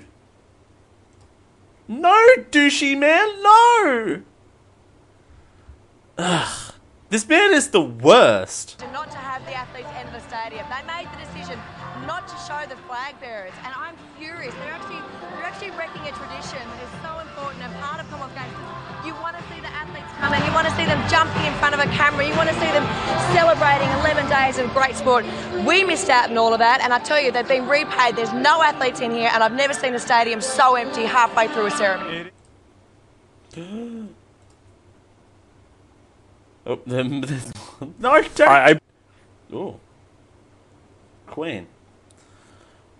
[1.89, 4.21] No, douchey man, no!
[6.17, 6.73] Ugh.
[7.09, 8.83] This man is the worst.
[8.91, 10.65] not to have the athletes enter the stadium.
[10.69, 10.96] They made
[12.69, 14.53] the flag bearers, and I'm furious.
[14.55, 18.35] They're actually they're actually wrecking a tradition that is so important and part of Commonwealth
[18.35, 18.53] Games.
[19.05, 21.53] You want to see the athletes come and you want to see them jumping in
[21.59, 22.83] front of a camera, you want to see them
[23.31, 25.23] celebrating 11 days of great sport.
[25.65, 28.15] We missed out on all of that, and I tell you, they've been repaid.
[28.15, 31.67] There's no athletes in here, and I've never seen a stadium so empty halfway through
[31.67, 32.31] a ceremony.
[36.65, 37.21] Oh, them-
[37.99, 38.41] no, don't.
[38.49, 38.79] I, I
[39.53, 39.79] Oh.
[41.27, 41.67] Queen.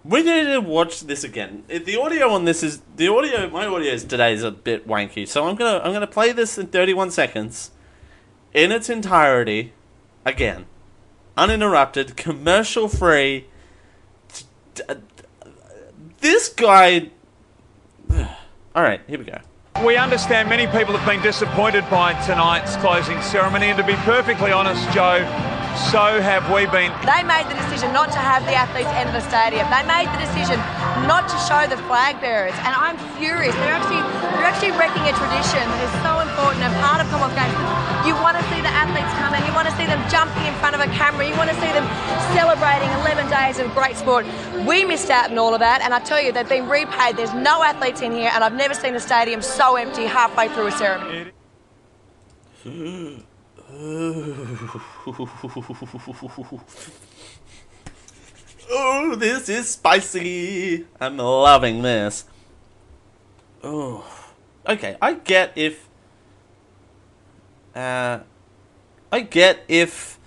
[0.08, 1.66] We need to watch this again.
[1.68, 3.50] The audio on this is the audio.
[3.50, 6.58] My audio is today is a bit wanky, so I'm gonna I'm gonna play this
[6.58, 7.72] in 31 seconds,
[8.54, 9.74] in its entirety,
[10.26, 10.66] again,
[11.36, 13.48] uninterrupted, commercial free.
[16.22, 17.12] This guy.
[18.10, 19.40] All right, here we go.
[19.84, 23.68] We understand many people have been disappointed by tonight's closing ceremony.
[23.68, 25.20] And to be perfectly honest, Joe,
[25.94, 26.90] so have we been.
[27.06, 29.70] They made the decision not to have the athletes enter the stadium.
[29.70, 30.58] They made the decision
[31.06, 33.54] not to show the flag bearers, and I'm furious.
[33.62, 34.02] They're actually
[34.36, 37.54] they're actually wrecking a tradition that is so important and part of Commonwealth Games.
[38.10, 40.56] You want to see the athletes come in, you want to see them jumping in
[40.58, 41.86] front of a camera, you want to see them
[42.34, 44.26] celebrating 11 days of great sport.
[44.66, 47.18] We missed out on all of that, and I tell you, they've been repaid.
[47.18, 50.68] There's no athletes in here, and I've never seen a stadium so empty halfway through
[50.68, 51.32] a ceremony.
[58.70, 60.86] Oh, this is spicy.
[61.00, 62.26] I'm loving this.
[63.64, 64.06] Oh,
[64.66, 64.96] okay.
[65.02, 65.88] I get if.
[67.76, 68.20] Uh,
[69.12, 70.18] I get if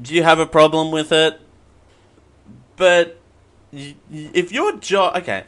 [0.00, 1.40] do you have a problem with it,
[2.76, 3.18] but
[3.72, 5.44] if your job, okay,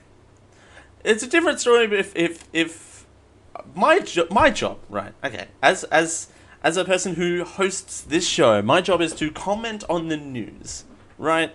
[1.04, 1.84] it's a different story.
[1.98, 3.06] If if if
[3.74, 5.12] my job, my job, right?
[5.24, 6.28] Okay, as as
[6.62, 10.84] as a person who hosts this show, my job is to comment on the news,
[11.18, 11.52] right?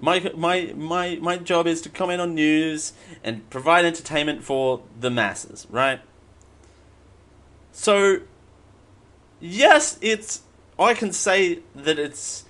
[0.00, 5.10] My my my my job is to comment on news and provide entertainment for the
[5.10, 6.00] masses, right?
[7.72, 8.20] So,
[9.40, 10.42] yes, it's
[10.78, 12.44] I can say that it's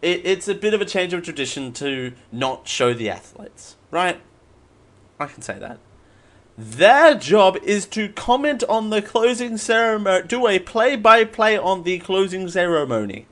[0.00, 4.20] it, it's a bit of a change of tradition to not show the athletes, right?
[5.20, 5.78] I can say that.
[6.56, 11.82] Their job is to comment on the closing ceremony, do a play by play on
[11.82, 13.26] the closing ceremony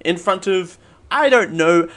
[0.00, 0.78] in front of,
[1.10, 1.90] I don't know,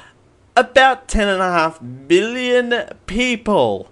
[0.57, 3.91] about 10.5 billion people.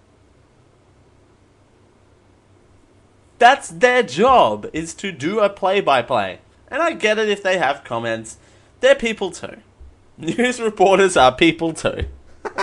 [3.38, 6.40] That's their job, is to do a play by play.
[6.68, 8.38] And I get it if they have comments.
[8.82, 9.58] They're people too.
[10.18, 12.06] News reporters are people too.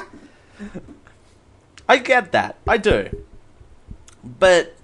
[1.88, 2.58] I get that.
[2.66, 3.24] I do.
[4.24, 4.76] But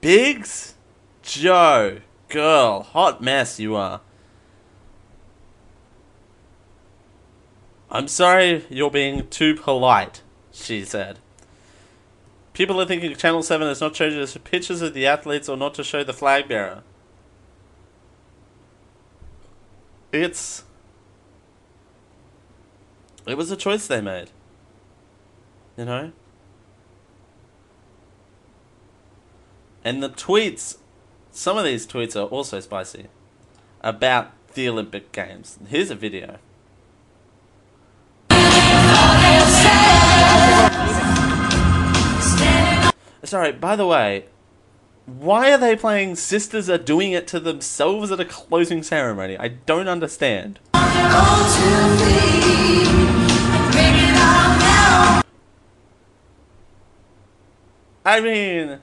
[0.00, 0.74] Biggs,
[1.22, 1.98] Joe,
[2.28, 4.00] girl, hot mess you are.
[7.90, 11.18] I'm sorry you're being too polite, she said.
[12.52, 15.74] People are thinking Channel 7 has not chosen us pictures of the athletes or not
[15.74, 16.82] to show the flag bearer.
[20.12, 20.64] It's.
[23.26, 24.30] It was a choice they made.
[25.76, 26.12] You know?
[29.84, 30.78] And the tweets,
[31.30, 33.06] some of these tweets are also spicy
[33.82, 35.58] about the Olympic Games.
[35.68, 36.38] Here's a video.
[43.22, 44.26] Sorry, by the way,
[45.04, 49.36] why are they playing Sisters Are Doing It to Themselves at a closing ceremony?
[49.38, 50.58] I don't understand.
[58.06, 58.78] I mean,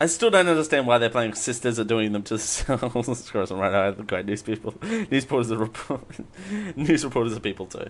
[0.00, 3.08] I still don't understand why they're playing Sisters Are Doing Them to Themselves.
[3.08, 3.74] of course, I'm right.
[3.74, 4.74] I great news people.
[4.82, 6.06] News reporters are report,
[6.76, 7.88] news reporters are people too.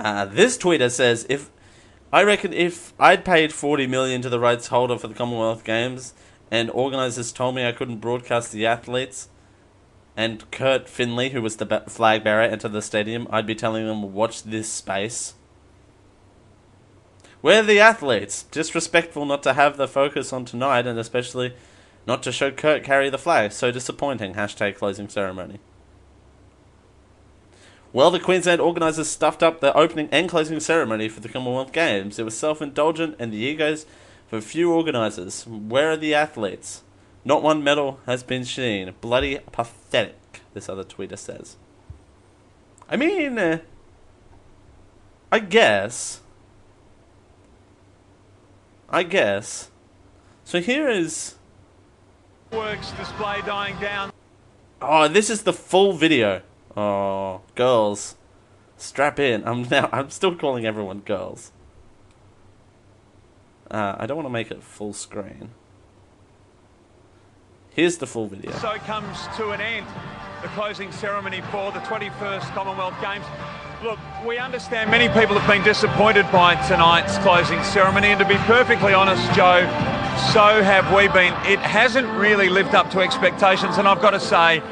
[0.00, 1.52] Uh, this tweeter says if
[2.12, 6.12] I reckon if I'd paid forty million to the rights holder for the Commonwealth Games
[6.50, 9.28] and organisers told me I couldn't broadcast the athletes
[10.16, 14.12] and Kurt Fearnley, who was the flag bearer, enter the stadium, I'd be telling them
[14.12, 15.34] watch this space.
[17.46, 18.42] We're the athletes.
[18.50, 21.54] Disrespectful not to have the focus on tonight and especially
[22.04, 23.52] not to show Kurt carry the flag.
[23.52, 24.34] So disappointing.
[24.34, 25.60] Hashtag closing ceremony.
[27.92, 32.18] Well, the Queensland organisers stuffed up the opening and closing ceremony for the Commonwealth Games.
[32.18, 33.86] It was self indulgent and the egos
[34.26, 35.46] for a few organisers.
[35.46, 36.82] Where are the athletes?
[37.24, 38.92] Not one medal has been seen.
[39.00, 41.56] Bloody pathetic, this other tweeter says.
[42.90, 43.60] I mean, uh,
[45.30, 46.22] I guess.
[48.88, 49.70] I guess.
[50.44, 51.36] So here is.
[52.52, 54.12] Works display dying down.
[54.80, 56.42] Oh, this is the full video.
[56.76, 58.16] Oh, girls,
[58.76, 59.46] strap in.
[59.46, 59.88] I'm now.
[59.92, 61.52] I'm still calling everyone girls.
[63.70, 65.50] Uh, I don't want to make it full screen.
[67.70, 68.52] Here's the full video.
[68.52, 69.86] So comes to an end
[70.42, 73.24] the closing ceremony for the 21st Commonwealth Games.
[73.82, 78.36] Look, we understand many people have been disappointed by tonight's closing ceremony, and to be
[78.46, 79.66] perfectly honest, Joe,
[80.32, 81.34] so have we been.
[81.44, 84.62] It hasn't really lived up to expectations, and I've got to say,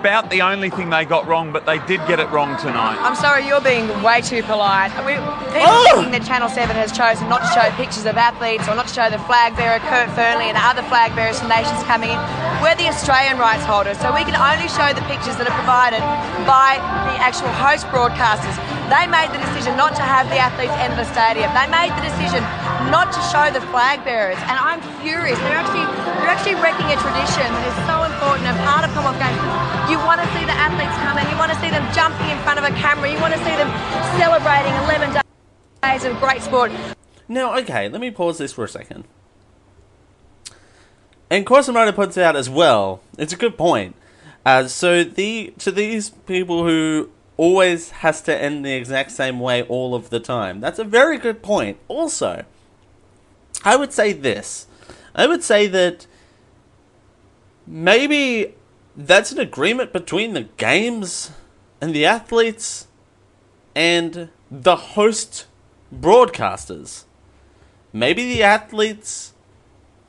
[0.00, 2.96] about the only thing they got wrong, but they did get it wrong tonight.
[3.04, 4.88] I'm sorry, you're being way too polite.
[5.04, 5.12] We,
[5.52, 5.84] people Oh!
[5.92, 8.94] thinking that Channel 7 has chosen not to show pictures of athletes or not to
[8.96, 12.16] show the flag bearer, Kurt Fearnley, and other flag bearers from nations coming in.
[12.64, 16.00] We're the Australian rights holders, so we can only show the pictures that are provided
[16.48, 16.80] by
[17.12, 18.56] the actual host broadcasters.
[18.90, 21.46] They made the decision not to have the athletes enter the stadium.
[21.54, 22.42] They made the decision
[22.90, 25.38] not to show the flag bearers, and I'm furious.
[25.46, 25.86] They're actually
[26.18, 29.38] they're actually wrecking a tradition that is so important and part of Commonwealth Games.
[29.86, 32.38] You want to see the athletes come in, you want to see them jumping in
[32.42, 33.70] front of a camera, you want to see them
[34.18, 35.22] celebrating 11
[35.86, 36.74] days of great sport.
[37.30, 39.06] Now, okay, let me pause this for a second.
[41.30, 43.94] And Corsomoto points out as well, it's a good point.
[44.44, 47.08] Uh, so the to these people who
[47.40, 51.16] always has to end the exact same way all of the time, that's a very
[51.16, 51.78] good point.
[51.88, 52.44] Also,
[53.64, 54.66] I would say this.
[55.14, 56.06] I would say that
[57.66, 58.56] maybe
[58.94, 61.30] that's an agreement between the games
[61.80, 62.88] and the athletes
[63.74, 65.46] and the host
[65.90, 67.04] broadcasters.
[67.90, 69.32] Maybe the athletes,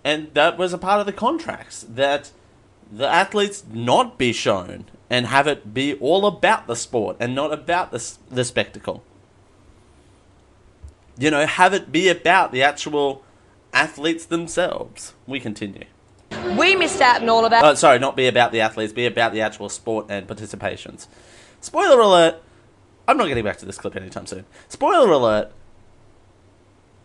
[0.04, 2.32] and that was a part of the contracts, that
[2.92, 7.52] the athletes not be shown and have it be all about the sport and not
[7.52, 9.04] about the, the spectacle.
[11.20, 13.22] You know, have it be about the actual
[13.74, 15.14] athletes themselves.
[15.28, 15.84] We continue.
[16.58, 17.62] We missed out on all of that.
[17.62, 21.08] Oh, sorry, not be about the athletes, be about the actual sport and participations.
[21.60, 22.42] Spoiler alert.
[23.06, 24.46] I'm not getting back to this clip anytime soon.
[24.70, 25.52] Spoiler alert.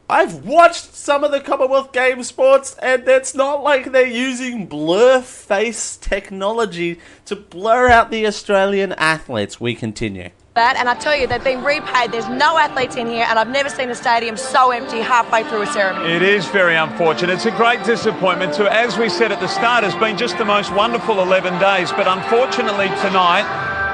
[0.08, 5.20] I've watched some of the Commonwealth Games sports, and it's not like they're using blur
[5.20, 9.60] face technology to blur out the Australian athletes.
[9.60, 10.30] We continue.
[10.54, 12.12] that, and I tell you, they've been repaid.
[12.12, 15.62] There's no athletes in here, and I've never seen a stadium so empty halfway through
[15.62, 16.12] a ceremony.
[16.14, 17.34] It is very unfortunate.
[17.34, 18.54] It's a great disappointment.
[18.54, 21.90] To, as we said at the start, it's been just the most wonderful 11 days.
[21.92, 23.44] But unfortunately, tonight,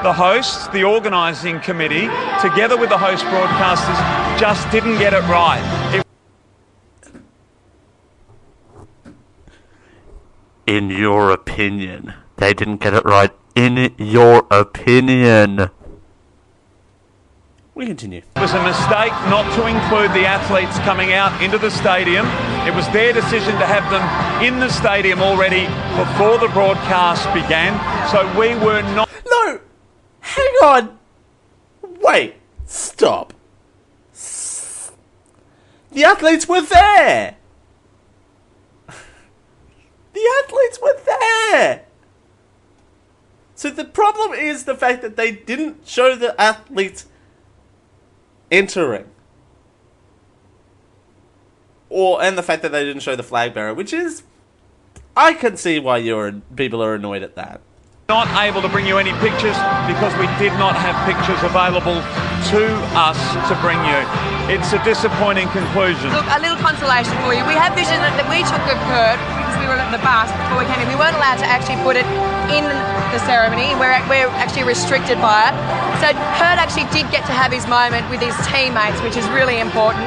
[0.03, 2.09] the hosts, the organising committee,
[2.41, 5.63] together with the host broadcasters, just didn't get it right.
[5.95, 6.03] It
[10.67, 13.31] In your opinion, they didn't get it right.
[13.55, 15.71] In your opinion.
[17.75, 18.23] We continue.
[18.37, 22.27] It was a mistake not to include the athletes coming out into the stadium.
[22.67, 24.03] It was their decision to have them
[24.45, 27.73] in the stadium already before the broadcast began.
[28.11, 29.09] So we were not.
[29.29, 29.61] No!
[30.23, 30.99] Hang on!
[32.01, 32.37] Wait!
[32.65, 33.35] Stop!
[35.91, 37.37] The athletes were there!
[40.15, 41.85] The athletes were there!
[43.55, 47.07] So the problem is the fact that they didn't show the athletes
[48.51, 49.07] entering.
[51.89, 54.23] Or and the fact that they didn't show the flag bearer, which is
[55.17, 57.61] I can see why you're people are annoyed at that.
[58.13, 59.57] Not able to bring you any pictures
[59.89, 61.97] because we did not have pictures available
[62.53, 63.17] to us
[63.49, 64.01] to bring you.
[64.53, 66.13] It's a disappointing conclusion.
[66.13, 67.41] Look, a little consolation for you.
[67.49, 70.29] We have vision that that we took of Kurt because we were at the bus
[70.45, 70.93] before we came in.
[70.93, 72.05] We weren't allowed to actually put it
[72.53, 72.69] in
[73.17, 73.73] the ceremony.
[73.81, 75.57] We're, we're actually restricted by it.
[76.05, 79.57] So Kurt actually did get to have his moment with his teammates, which is really
[79.57, 80.05] important.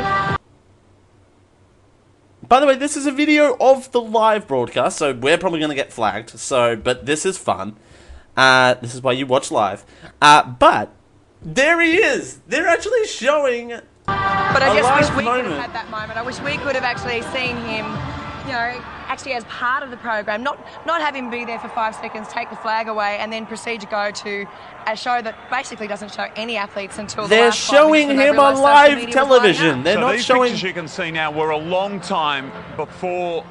[2.45, 5.73] By the way, this is a video of the live broadcast, so we're probably going
[5.73, 6.37] to get flagged.
[6.37, 7.81] So, but this is fun.
[8.35, 9.85] Uh, this is why you watch live.
[10.21, 10.91] Uh, but
[11.41, 12.39] there he is.
[12.47, 13.69] They're actually showing.
[13.69, 16.17] But I A just live wish we could have had that moment.
[16.17, 17.85] I wish we could have actually seen him,
[18.45, 21.69] you know, actually as part of the program, not not have him be there for
[21.69, 24.45] five seconds, take the flag away, and then proceed to go to
[24.87, 28.39] a show that basically doesn't show any athletes until the They're last showing when him
[28.39, 29.83] on live media was lining television.
[29.83, 30.51] They're so not these showing.
[30.51, 33.45] pictures you can see now were a long time before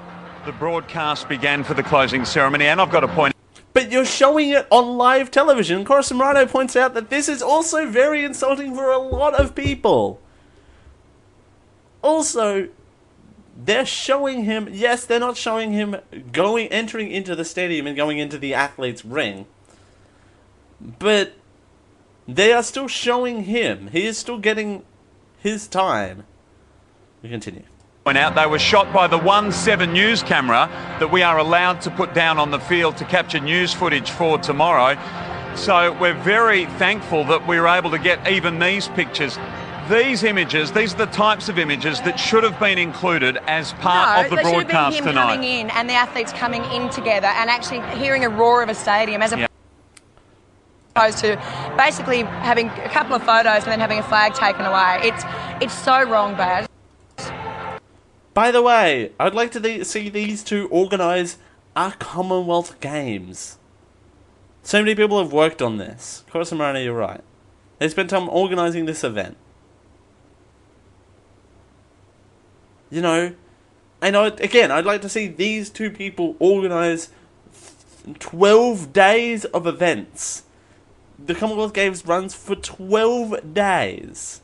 [0.46, 3.33] the broadcast began for the closing ceremony, and I've got to point
[3.74, 5.84] But you're showing it on live television.
[5.84, 10.20] Corazon Rhino points out that this is also very insulting for a lot of people.
[12.00, 12.68] Also,
[13.56, 14.68] they're showing him.
[14.70, 15.96] Yes, they're not showing him
[16.32, 19.44] going, entering into the stadium and going into the athlete's ring.
[20.80, 21.34] But
[22.28, 23.88] they are still showing him.
[23.88, 24.84] He is still getting
[25.40, 26.24] his time.
[27.22, 27.64] We continue.
[28.04, 30.68] Point out they were shot by the 1-7 news camera
[31.00, 34.36] that we are allowed to put down on the field to capture news footage for
[34.36, 34.94] tomorrow.
[35.54, 39.38] So we're very thankful that we were able to get even these pictures.
[39.88, 44.18] These images, these are the types of images that should have been included as part
[44.18, 45.34] No, of the they should have been him tonight.
[45.36, 48.74] coming in and the athletes coming in together and actually hearing a roar of a
[48.74, 49.46] stadium as Yeah.
[50.94, 51.40] opposed to
[51.78, 55.00] basically having a couple of photos and then having a flag taken away.
[55.04, 55.24] It's
[55.62, 56.66] it's so wrong, Baz.
[58.34, 61.38] By the way, I'd like to see these two organise
[61.76, 63.58] our Commonwealth Games.
[64.64, 66.24] So many people have worked on this.
[66.34, 67.20] Rhino, you're right.
[67.78, 69.36] They spent time organising this event.
[72.90, 73.34] You know,
[74.00, 77.10] and I, again, I'd like to see these two people organise
[78.18, 80.44] 12 days of events.
[81.24, 84.40] The Commonwealth Games runs for 12 days.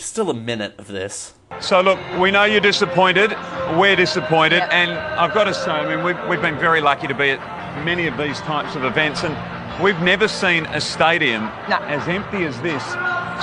[0.00, 1.34] Still a minute of this.
[1.60, 3.32] So look, we know you're disappointed.
[3.78, 4.72] We're disappointed, Yep.
[4.72, 7.84] and I've got to say, I mean, we've, we've been very lucky to be at
[7.84, 9.36] many of these types of events, and
[9.82, 11.76] we've never seen a stadium No.
[11.82, 12.82] as empty as this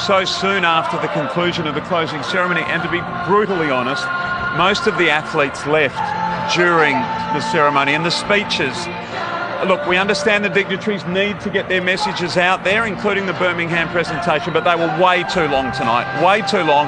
[0.04, 2.62] so soon after the conclusion of the closing ceremony.
[2.66, 4.04] And to be brutally honest,
[4.58, 5.98] most of the athletes left
[6.56, 6.94] during
[7.38, 8.76] the ceremony, and the speeches
[9.66, 13.90] Look, we understand the dignitaries need to get their messages out there, including the Birmingham
[13.90, 16.06] presentation, but they were way too long tonight.
[16.24, 16.88] Way too long.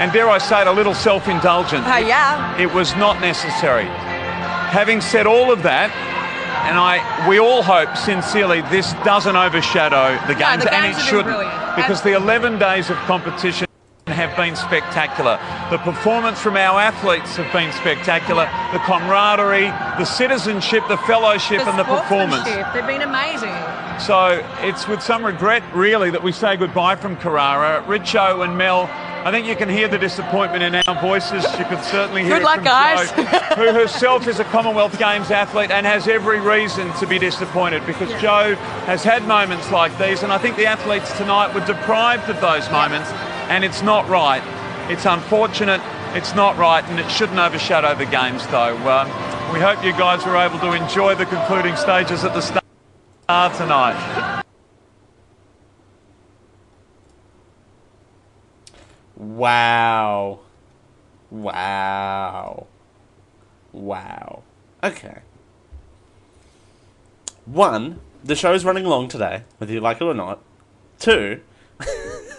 [0.00, 1.84] And dare I say it, a little self indulgent.
[1.86, 2.56] Oh, yeah.
[2.60, 3.84] It was not necessary.
[3.84, 5.90] Having said all of that,
[6.68, 11.26] and I, we all hope sincerely this doesn't overshadow the No, games, and it shouldn't,
[11.36, 11.76] brilliant.
[11.76, 13.66] because the 11 days of competition
[14.20, 15.38] have been spectacular.
[15.70, 18.44] The performance from our athletes have been spectacular.
[18.72, 22.44] The camaraderie, the citizenship, the fellowship, and the performance.
[22.44, 23.54] They've been amazing.
[24.00, 27.82] So it's with some regret, really, that we say goodbye from Carrara.
[27.86, 28.88] Richo and Mel,
[29.22, 31.44] I think you can hear the disappointment in our voices.
[31.58, 33.10] You can certainly hear Good it luck, from guys.
[33.10, 33.22] Jo,
[33.56, 38.08] who herself is a Commonwealth Games athlete and has every reason to be disappointed because
[38.22, 38.54] Joe
[38.86, 42.70] has had moments like these, and I think the athletes tonight were deprived of those
[42.70, 43.10] moments,
[43.50, 44.42] and it's not right.
[44.90, 45.80] It's unfortunate.
[46.16, 48.76] It's not right, and it shouldn't overshadow the games, though.
[48.88, 49.08] Um,
[49.52, 54.42] we hope you guys were able to enjoy the concluding stages at the start tonight.
[59.16, 60.40] Wow.
[61.30, 62.66] Wow.
[63.72, 64.42] Wow.
[64.82, 65.18] Okay.
[67.46, 70.40] One, the show is running long today, whether you like it or not.
[70.98, 71.40] Two,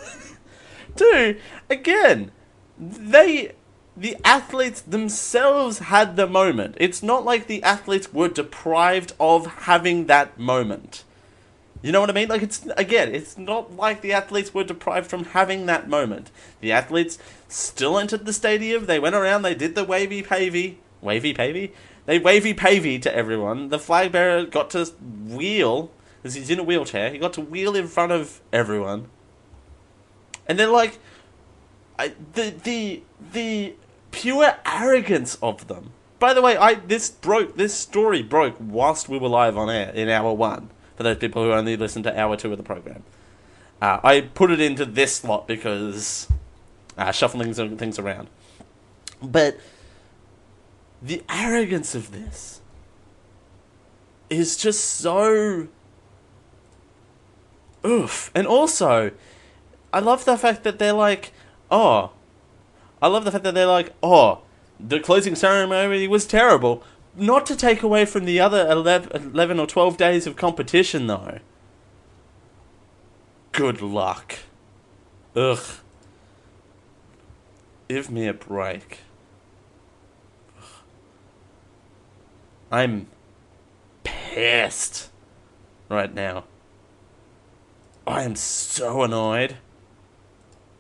[0.96, 1.38] two,
[1.70, 2.32] again,
[2.78, 3.54] they,
[3.96, 6.76] the athletes themselves had the moment.
[6.80, 11.04] It's not like the athletes were deprived of having that moment.
[11.82, 12.30] You know what I mean?
[12.30, 16.30] Like it's again, it's not like the athletes were deprived from having that moment.
[16.60, 17.18] The athletes
[17.48, 18.86] still entered the stadium.
[18.86, 19.42] They went around.
[19.42, 21.74] They did the wavy pavy, wavy pavy.
[22.06, 23.70] They wavy pavy to everyone.
[23.70, 25.90] The flag bearer got to wheel
[26.24, 27.12] he's in a wheelchair.
[27.12, 29.08] He got to wheel in front of everyone.
[30.52, 31.00] And then like,
[31.98, 33.74] I, the the the
[34.12, 35.94] pure arrogance of them.
[36.20, 39.92] By the way, I this broke this story broke whilst we were live on air
[39.92, 40.70] in hour one.
[40.98, 43.04] For those people who only listen to hour two of the program,
[43.82, 46.28] uh, I put it into this slot because
[46.98, 48.28] uh, shuffling things around.
[49.24, 49.58] But
[51.02, 52.60] the arrogance of this,
[54.30, 55.70] is just so
[57.86, 58.32] oof.
[58.36, 59.12] And also,
[59.94, 61.34] I love the fact that they're like,
[61.70, 62.12] oh,
[63.02, 64.42] I love the fact that they're like, oh,
[64.80, 66.84] the closing ceremony was terrible.
[67.16, 71.40] Not to take away from the other 11, 11 or 12 days of competition, though.
[73.52, 74.36] Good luck.
[75.36, 75.60] Ugh.
[77.90, 79.00] Give me a break.
[82.72, 83.08] I'm
[84.04, 85.10] pissed
[85.90, 86.46] right now.
[88.08, 89.58] I am so annoyed.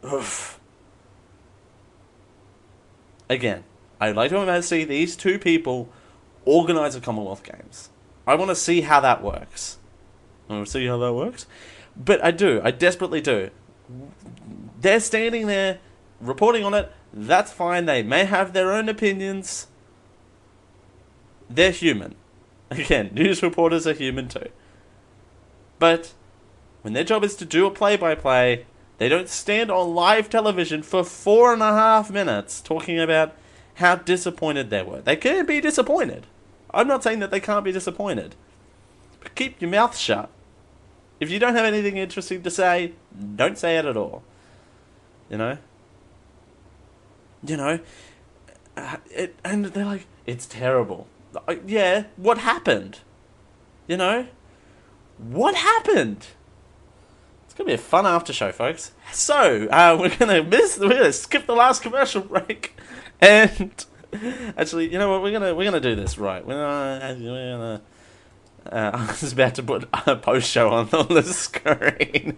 [0.05, 0.59] Oof.
[3.29, 3.63] Again,
[3.99, 5.89] I'd like to see these two people
[6.43, 7.89] organize the Commonwealth Games.
[8.25, 9.77] I want to see how that works.
[10.49, 11.45] I want to see how that works.
[11.95, 12.61] But I do.
[12.63, 13.49] I desperately do.
[14.79, 15.79] They're standing there
[16.19, 16.91] reporting on it.
[17.13, 17.85] That's fine.
[17.85, 19.67] They may have their own opinions.
[21.49, 22.15] They're human.
[22.71, 24.49] Again, news reporters are human too.
[25.79, 26.13] But
[26.81, 28.65] when their job is to do a play by play,
[29.01, 33.33] they don't stand on live television for four and a half minutes talking about
[33.77, 35.01] how disappointed they were.
[35.01, 36.27] They can be disappointed.
[36.71, 38.35] I'm not saying that they can't be disappointed.
[39.19, 40.29] But keep your mouth shut.
[41.19, 42.93] If you don't have anything interesting to say,
[43.35, 44.21] don't say it at all.
[45.31, 45.57] You know?
[47.43, 47.79] You know?
[48.77, 51.07] Uh, it, and they're like, it's terrible.
[51.47, 52.99] Uh, yeah, what happened?
[53.87, 54.27] You know?
[55.17, 56.27] What happened?
[57.61, 58.91] Gonna be a fun after show, folks.
[59.11, 62.75] So, uh, we're gonna miss, we're gonna skip the last commercial break,
[63.21, 63.85] and
[64.57, 65.21] actually, you know what?
[65.21, 66.43] We're gonna we're gonna do this right.
[66.43, 67.81] We're gonna, we're gonna
[68.65, 72.35] uh, I was about to put a post show on, on the screen.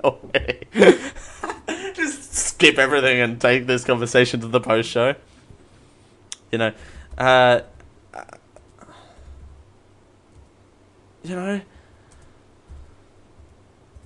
[1.94, 5.16] Just skip everything and take this conversation to the post show.
[6.52, 6.74] You know,
[7.18, 7.62] uh,
[11.24, 11.62] you know,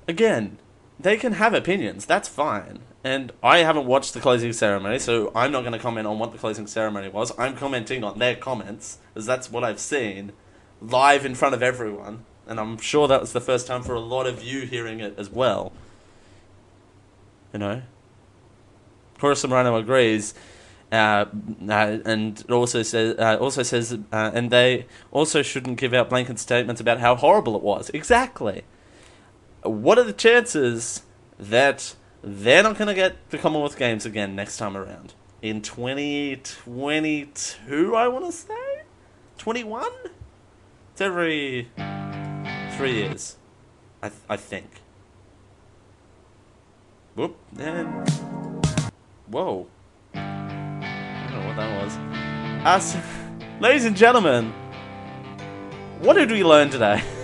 [0.08, 0.60] again,
[1.00, 2.06] they can have opinions.
[2.06, 2.80] That's fine.
[3.04, 6.32] And I haven't watched the closing ceremony, so I'm not going to comment on what
[6.32, 7.38] the closing ceremony was.
[7.38, 10.34] I'm commenting on their comments, because that's what I've seen
[10.82, 12.26] live in front of everyone.
[12.48, 15.16] And I'm sure that was the first time for a lot of you hearing it
[15.18, 15.72] as well.
[17.54, 17.82] You know?
[19.20, 20.34] Chorus Morano agrees.
[20.92, 21.26] Uh,
[21.68, 26.40] uh, and also says, uh, also says, uh, and they also shouldn't give out blanket
[26.40, 27.90] statements about how horrible it was.
[27.90, 28.64] Exactly.
[29.68, 31.04] What are the chances
[31.38, 37.96] that they're not going to get the Commonwealth Games again next time around in 2022?
[37.96, 38.84] I want to say
[39.38, 39.92] 21.
[40.94, 41.68] It's every
[42.78, 43.36] three years,
[44.02, 44.82] I th- I think.
[47.16, 48.10] Whoop and
[49.30, 49.68] whoa.
[50.14, 51.98] I don't know what that was.
[52.66, 52.96] Us,
[53.60, 54.54] ladies and gentlemen,
[56.00, 57.04] what did we learn today?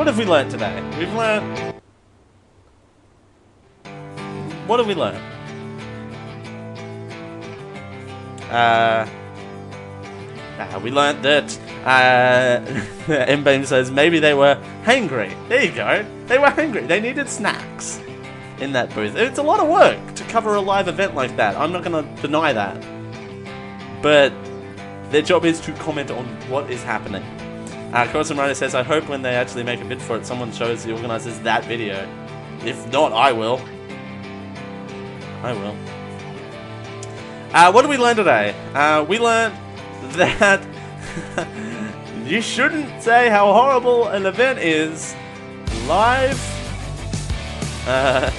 [0.00, 0.82] what have we learned today?
[0.98, 1.74] We've learned.
[4.66, 5.22] What have we learned?
[8.50, 9.06] Uh,
[10.58, 15.36] uh, we learnt that uh, M-Beam says maybe they were hangry.
[15.50, 16.06] There you go.
[16.28, 16.86] They were hungry.
[16.86, 18.00] They needed snacks
[18.58, 19.16] in that booth.
[19.16, 21.58] It's a lot of work to cover a live event like that.
[21.58, 22.82] I'm not going to deny that.
[24.00, 24.32] But
[25.10, 27.22] their job is to comment on what is happening.
[27.92, 30.52] Uh, Carson Ryder says, I hope when they actually make a bid for it, someone
[30.52, 32.08] shows the organisers that video.
[32.64, 33.60] If not, I will.
[35.42, 35.76] I will.
[37.52, 38.54] Uh, what did we learn today?
[38.74, 39.54] Uh, we learned
[40.12, 40.64] that
[42.24, 45.16] you shouldn't say how horrible an event is
[45.88, 46.38] live
[47.88, 48.30] uh,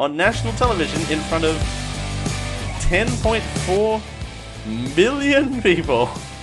[0.00, 1.54] on national television in front of
[2.88, 4.00] 10.4
[4.96, 6.08] million people.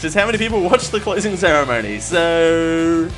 [0.00, 2.00] Which is how many people watched the closing ceremony.
[2.00, 3.10] So,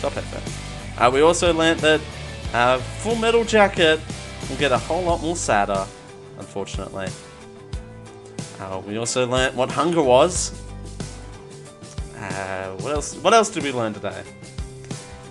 [0.00, 0.56] top headphones.
[0.96, 2.00] Uh, we also learnt that
[2.52, 3.98] uh, Full Metal Jacket
[4.48, 5.84] will get a whole lot more sadder,
[6.38, 7.08] unfortunately.
[8.60, 10.52] Uh, we also learnt what hunger was.
[12.20, 13.16] Uh, what else?
[13.16, 14.22] What else did we learn today?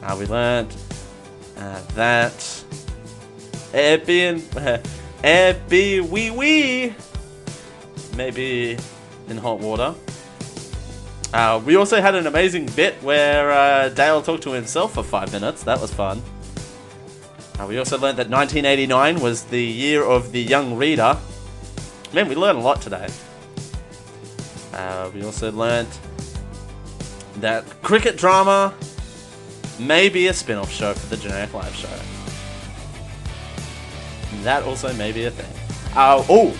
[0.01, 0.75] Uh, we learnt
[1.55, 2.33] uh, that
[3.71, 4.41] Airbnb,
[5.23, 6.93] Airbnb, wee wee,
[8.17, 8.77] maybe
[9.29, 9.95] in hot water.
[11.33, 15.31] Uh, we also had an amazing bit where uh, Dale talked to himself for five
[15.31, 15.63] minutes.
[15.63, 16.21] That was fun.
[17.59, 21.17] Uh, we also learned that 1989 was the year of the young reader.
[22.13, 23.07] Man, we learned a lot today.
[24.73, 25.89] Uh, we also learned
[27.37, 28.71] that cricket drama
[29.79, 31.89] may be a spin off show for the Generic Live show.
[34.43, 35.51] That also may be a thing.
[35.95, 36.55] Uh, oh,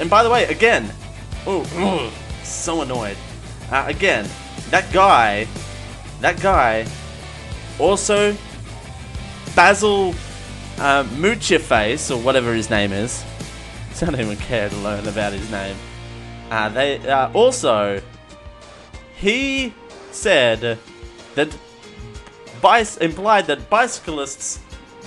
[0.00, 0.92] and by the way, again,
[1.46, 2.12] oh,
[2.42, 3.16] so annoyed.
[3.70, 4.28] Uh, again,
[4.70, 5.46] that guy,
[6.20, 6.86] that guy,
[7.78, 8.34] also
[9.54, 10.14] Basil
[10.78, 13.24] uh, Moocherface or whatever his name is.
[14.02, 15.76] I don't even care to learn about his name.
[16.50, 18.00] Uh, they uh, also
[19.16, 19.74] he
[20.12, 20.78] said
[21.34, 21.58] that
[22.62, 24.60] bice implied that bicyclists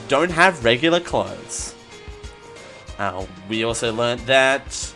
[0.08, 1.74] don't have regular clothes.
[3.00, 4.94] Uh, we also learned that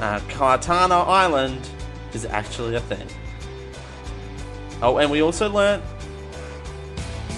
[0.00, 1.68] uh, Kartana Island
[2.14, 3.06] is actually a thing.
[4.82, 5.82] Oh, and we also learned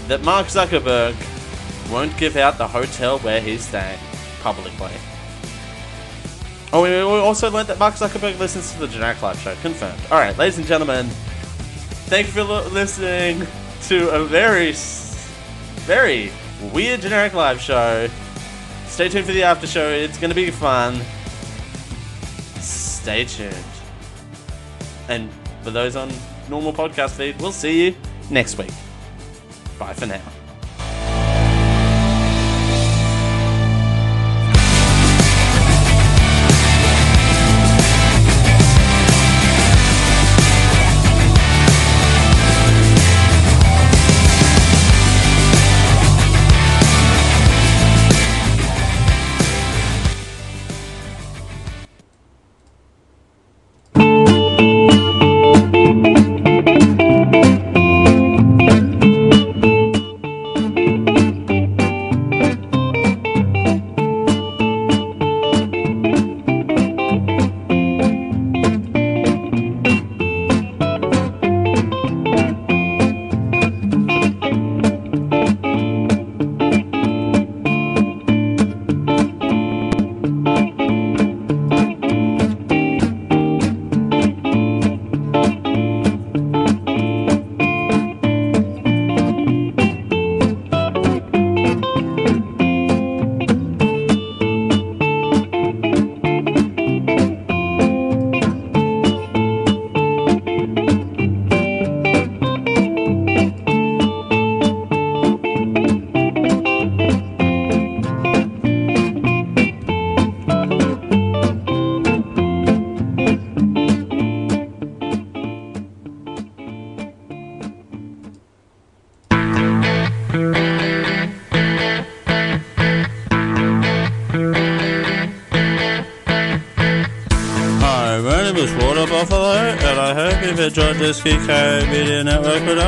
[0.08, 1.14] that Mark Zuckerberg
[1.90, 3.98] won't give out the hotel where he's staying
[4.42, 4.92] publicly.
[6.72, 9.54] Oh, we also learned that Mark Zuckerberg listens to the Generic Live Show.
[9.62, 10.00] Confirmed.
[10.10, 11.06] Alright, ladies and gentlemen,
[12.08, 13.46] thank you for li- listening
[13.82, 14.72] to a very,
[15.86, 16.32] very
[16.72, 18.08] weird Generic Live Show.
[18.86, 21.00] Stay tuned for the after show, it's gonna be fun.
[22.60, 23.73] Stay tuned.
[25.08, 25.30] And
[25.62, 26.10] for those on
[26.48, 27.96] normal podcast feed, we'll see you
[28.30, 28.70] next week.
[29.78, 30.20] Bye for now.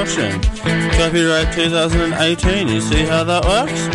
[0.07, 0.41] Production.
[0.93, 3.89] Copyright 2018, you see how that works?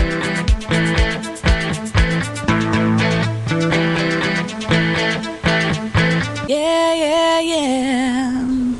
[6.49, 8.75] Yeah, yeah, yeah.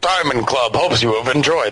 [0.00, 1.71] Diamond Club hopes you have enjoyed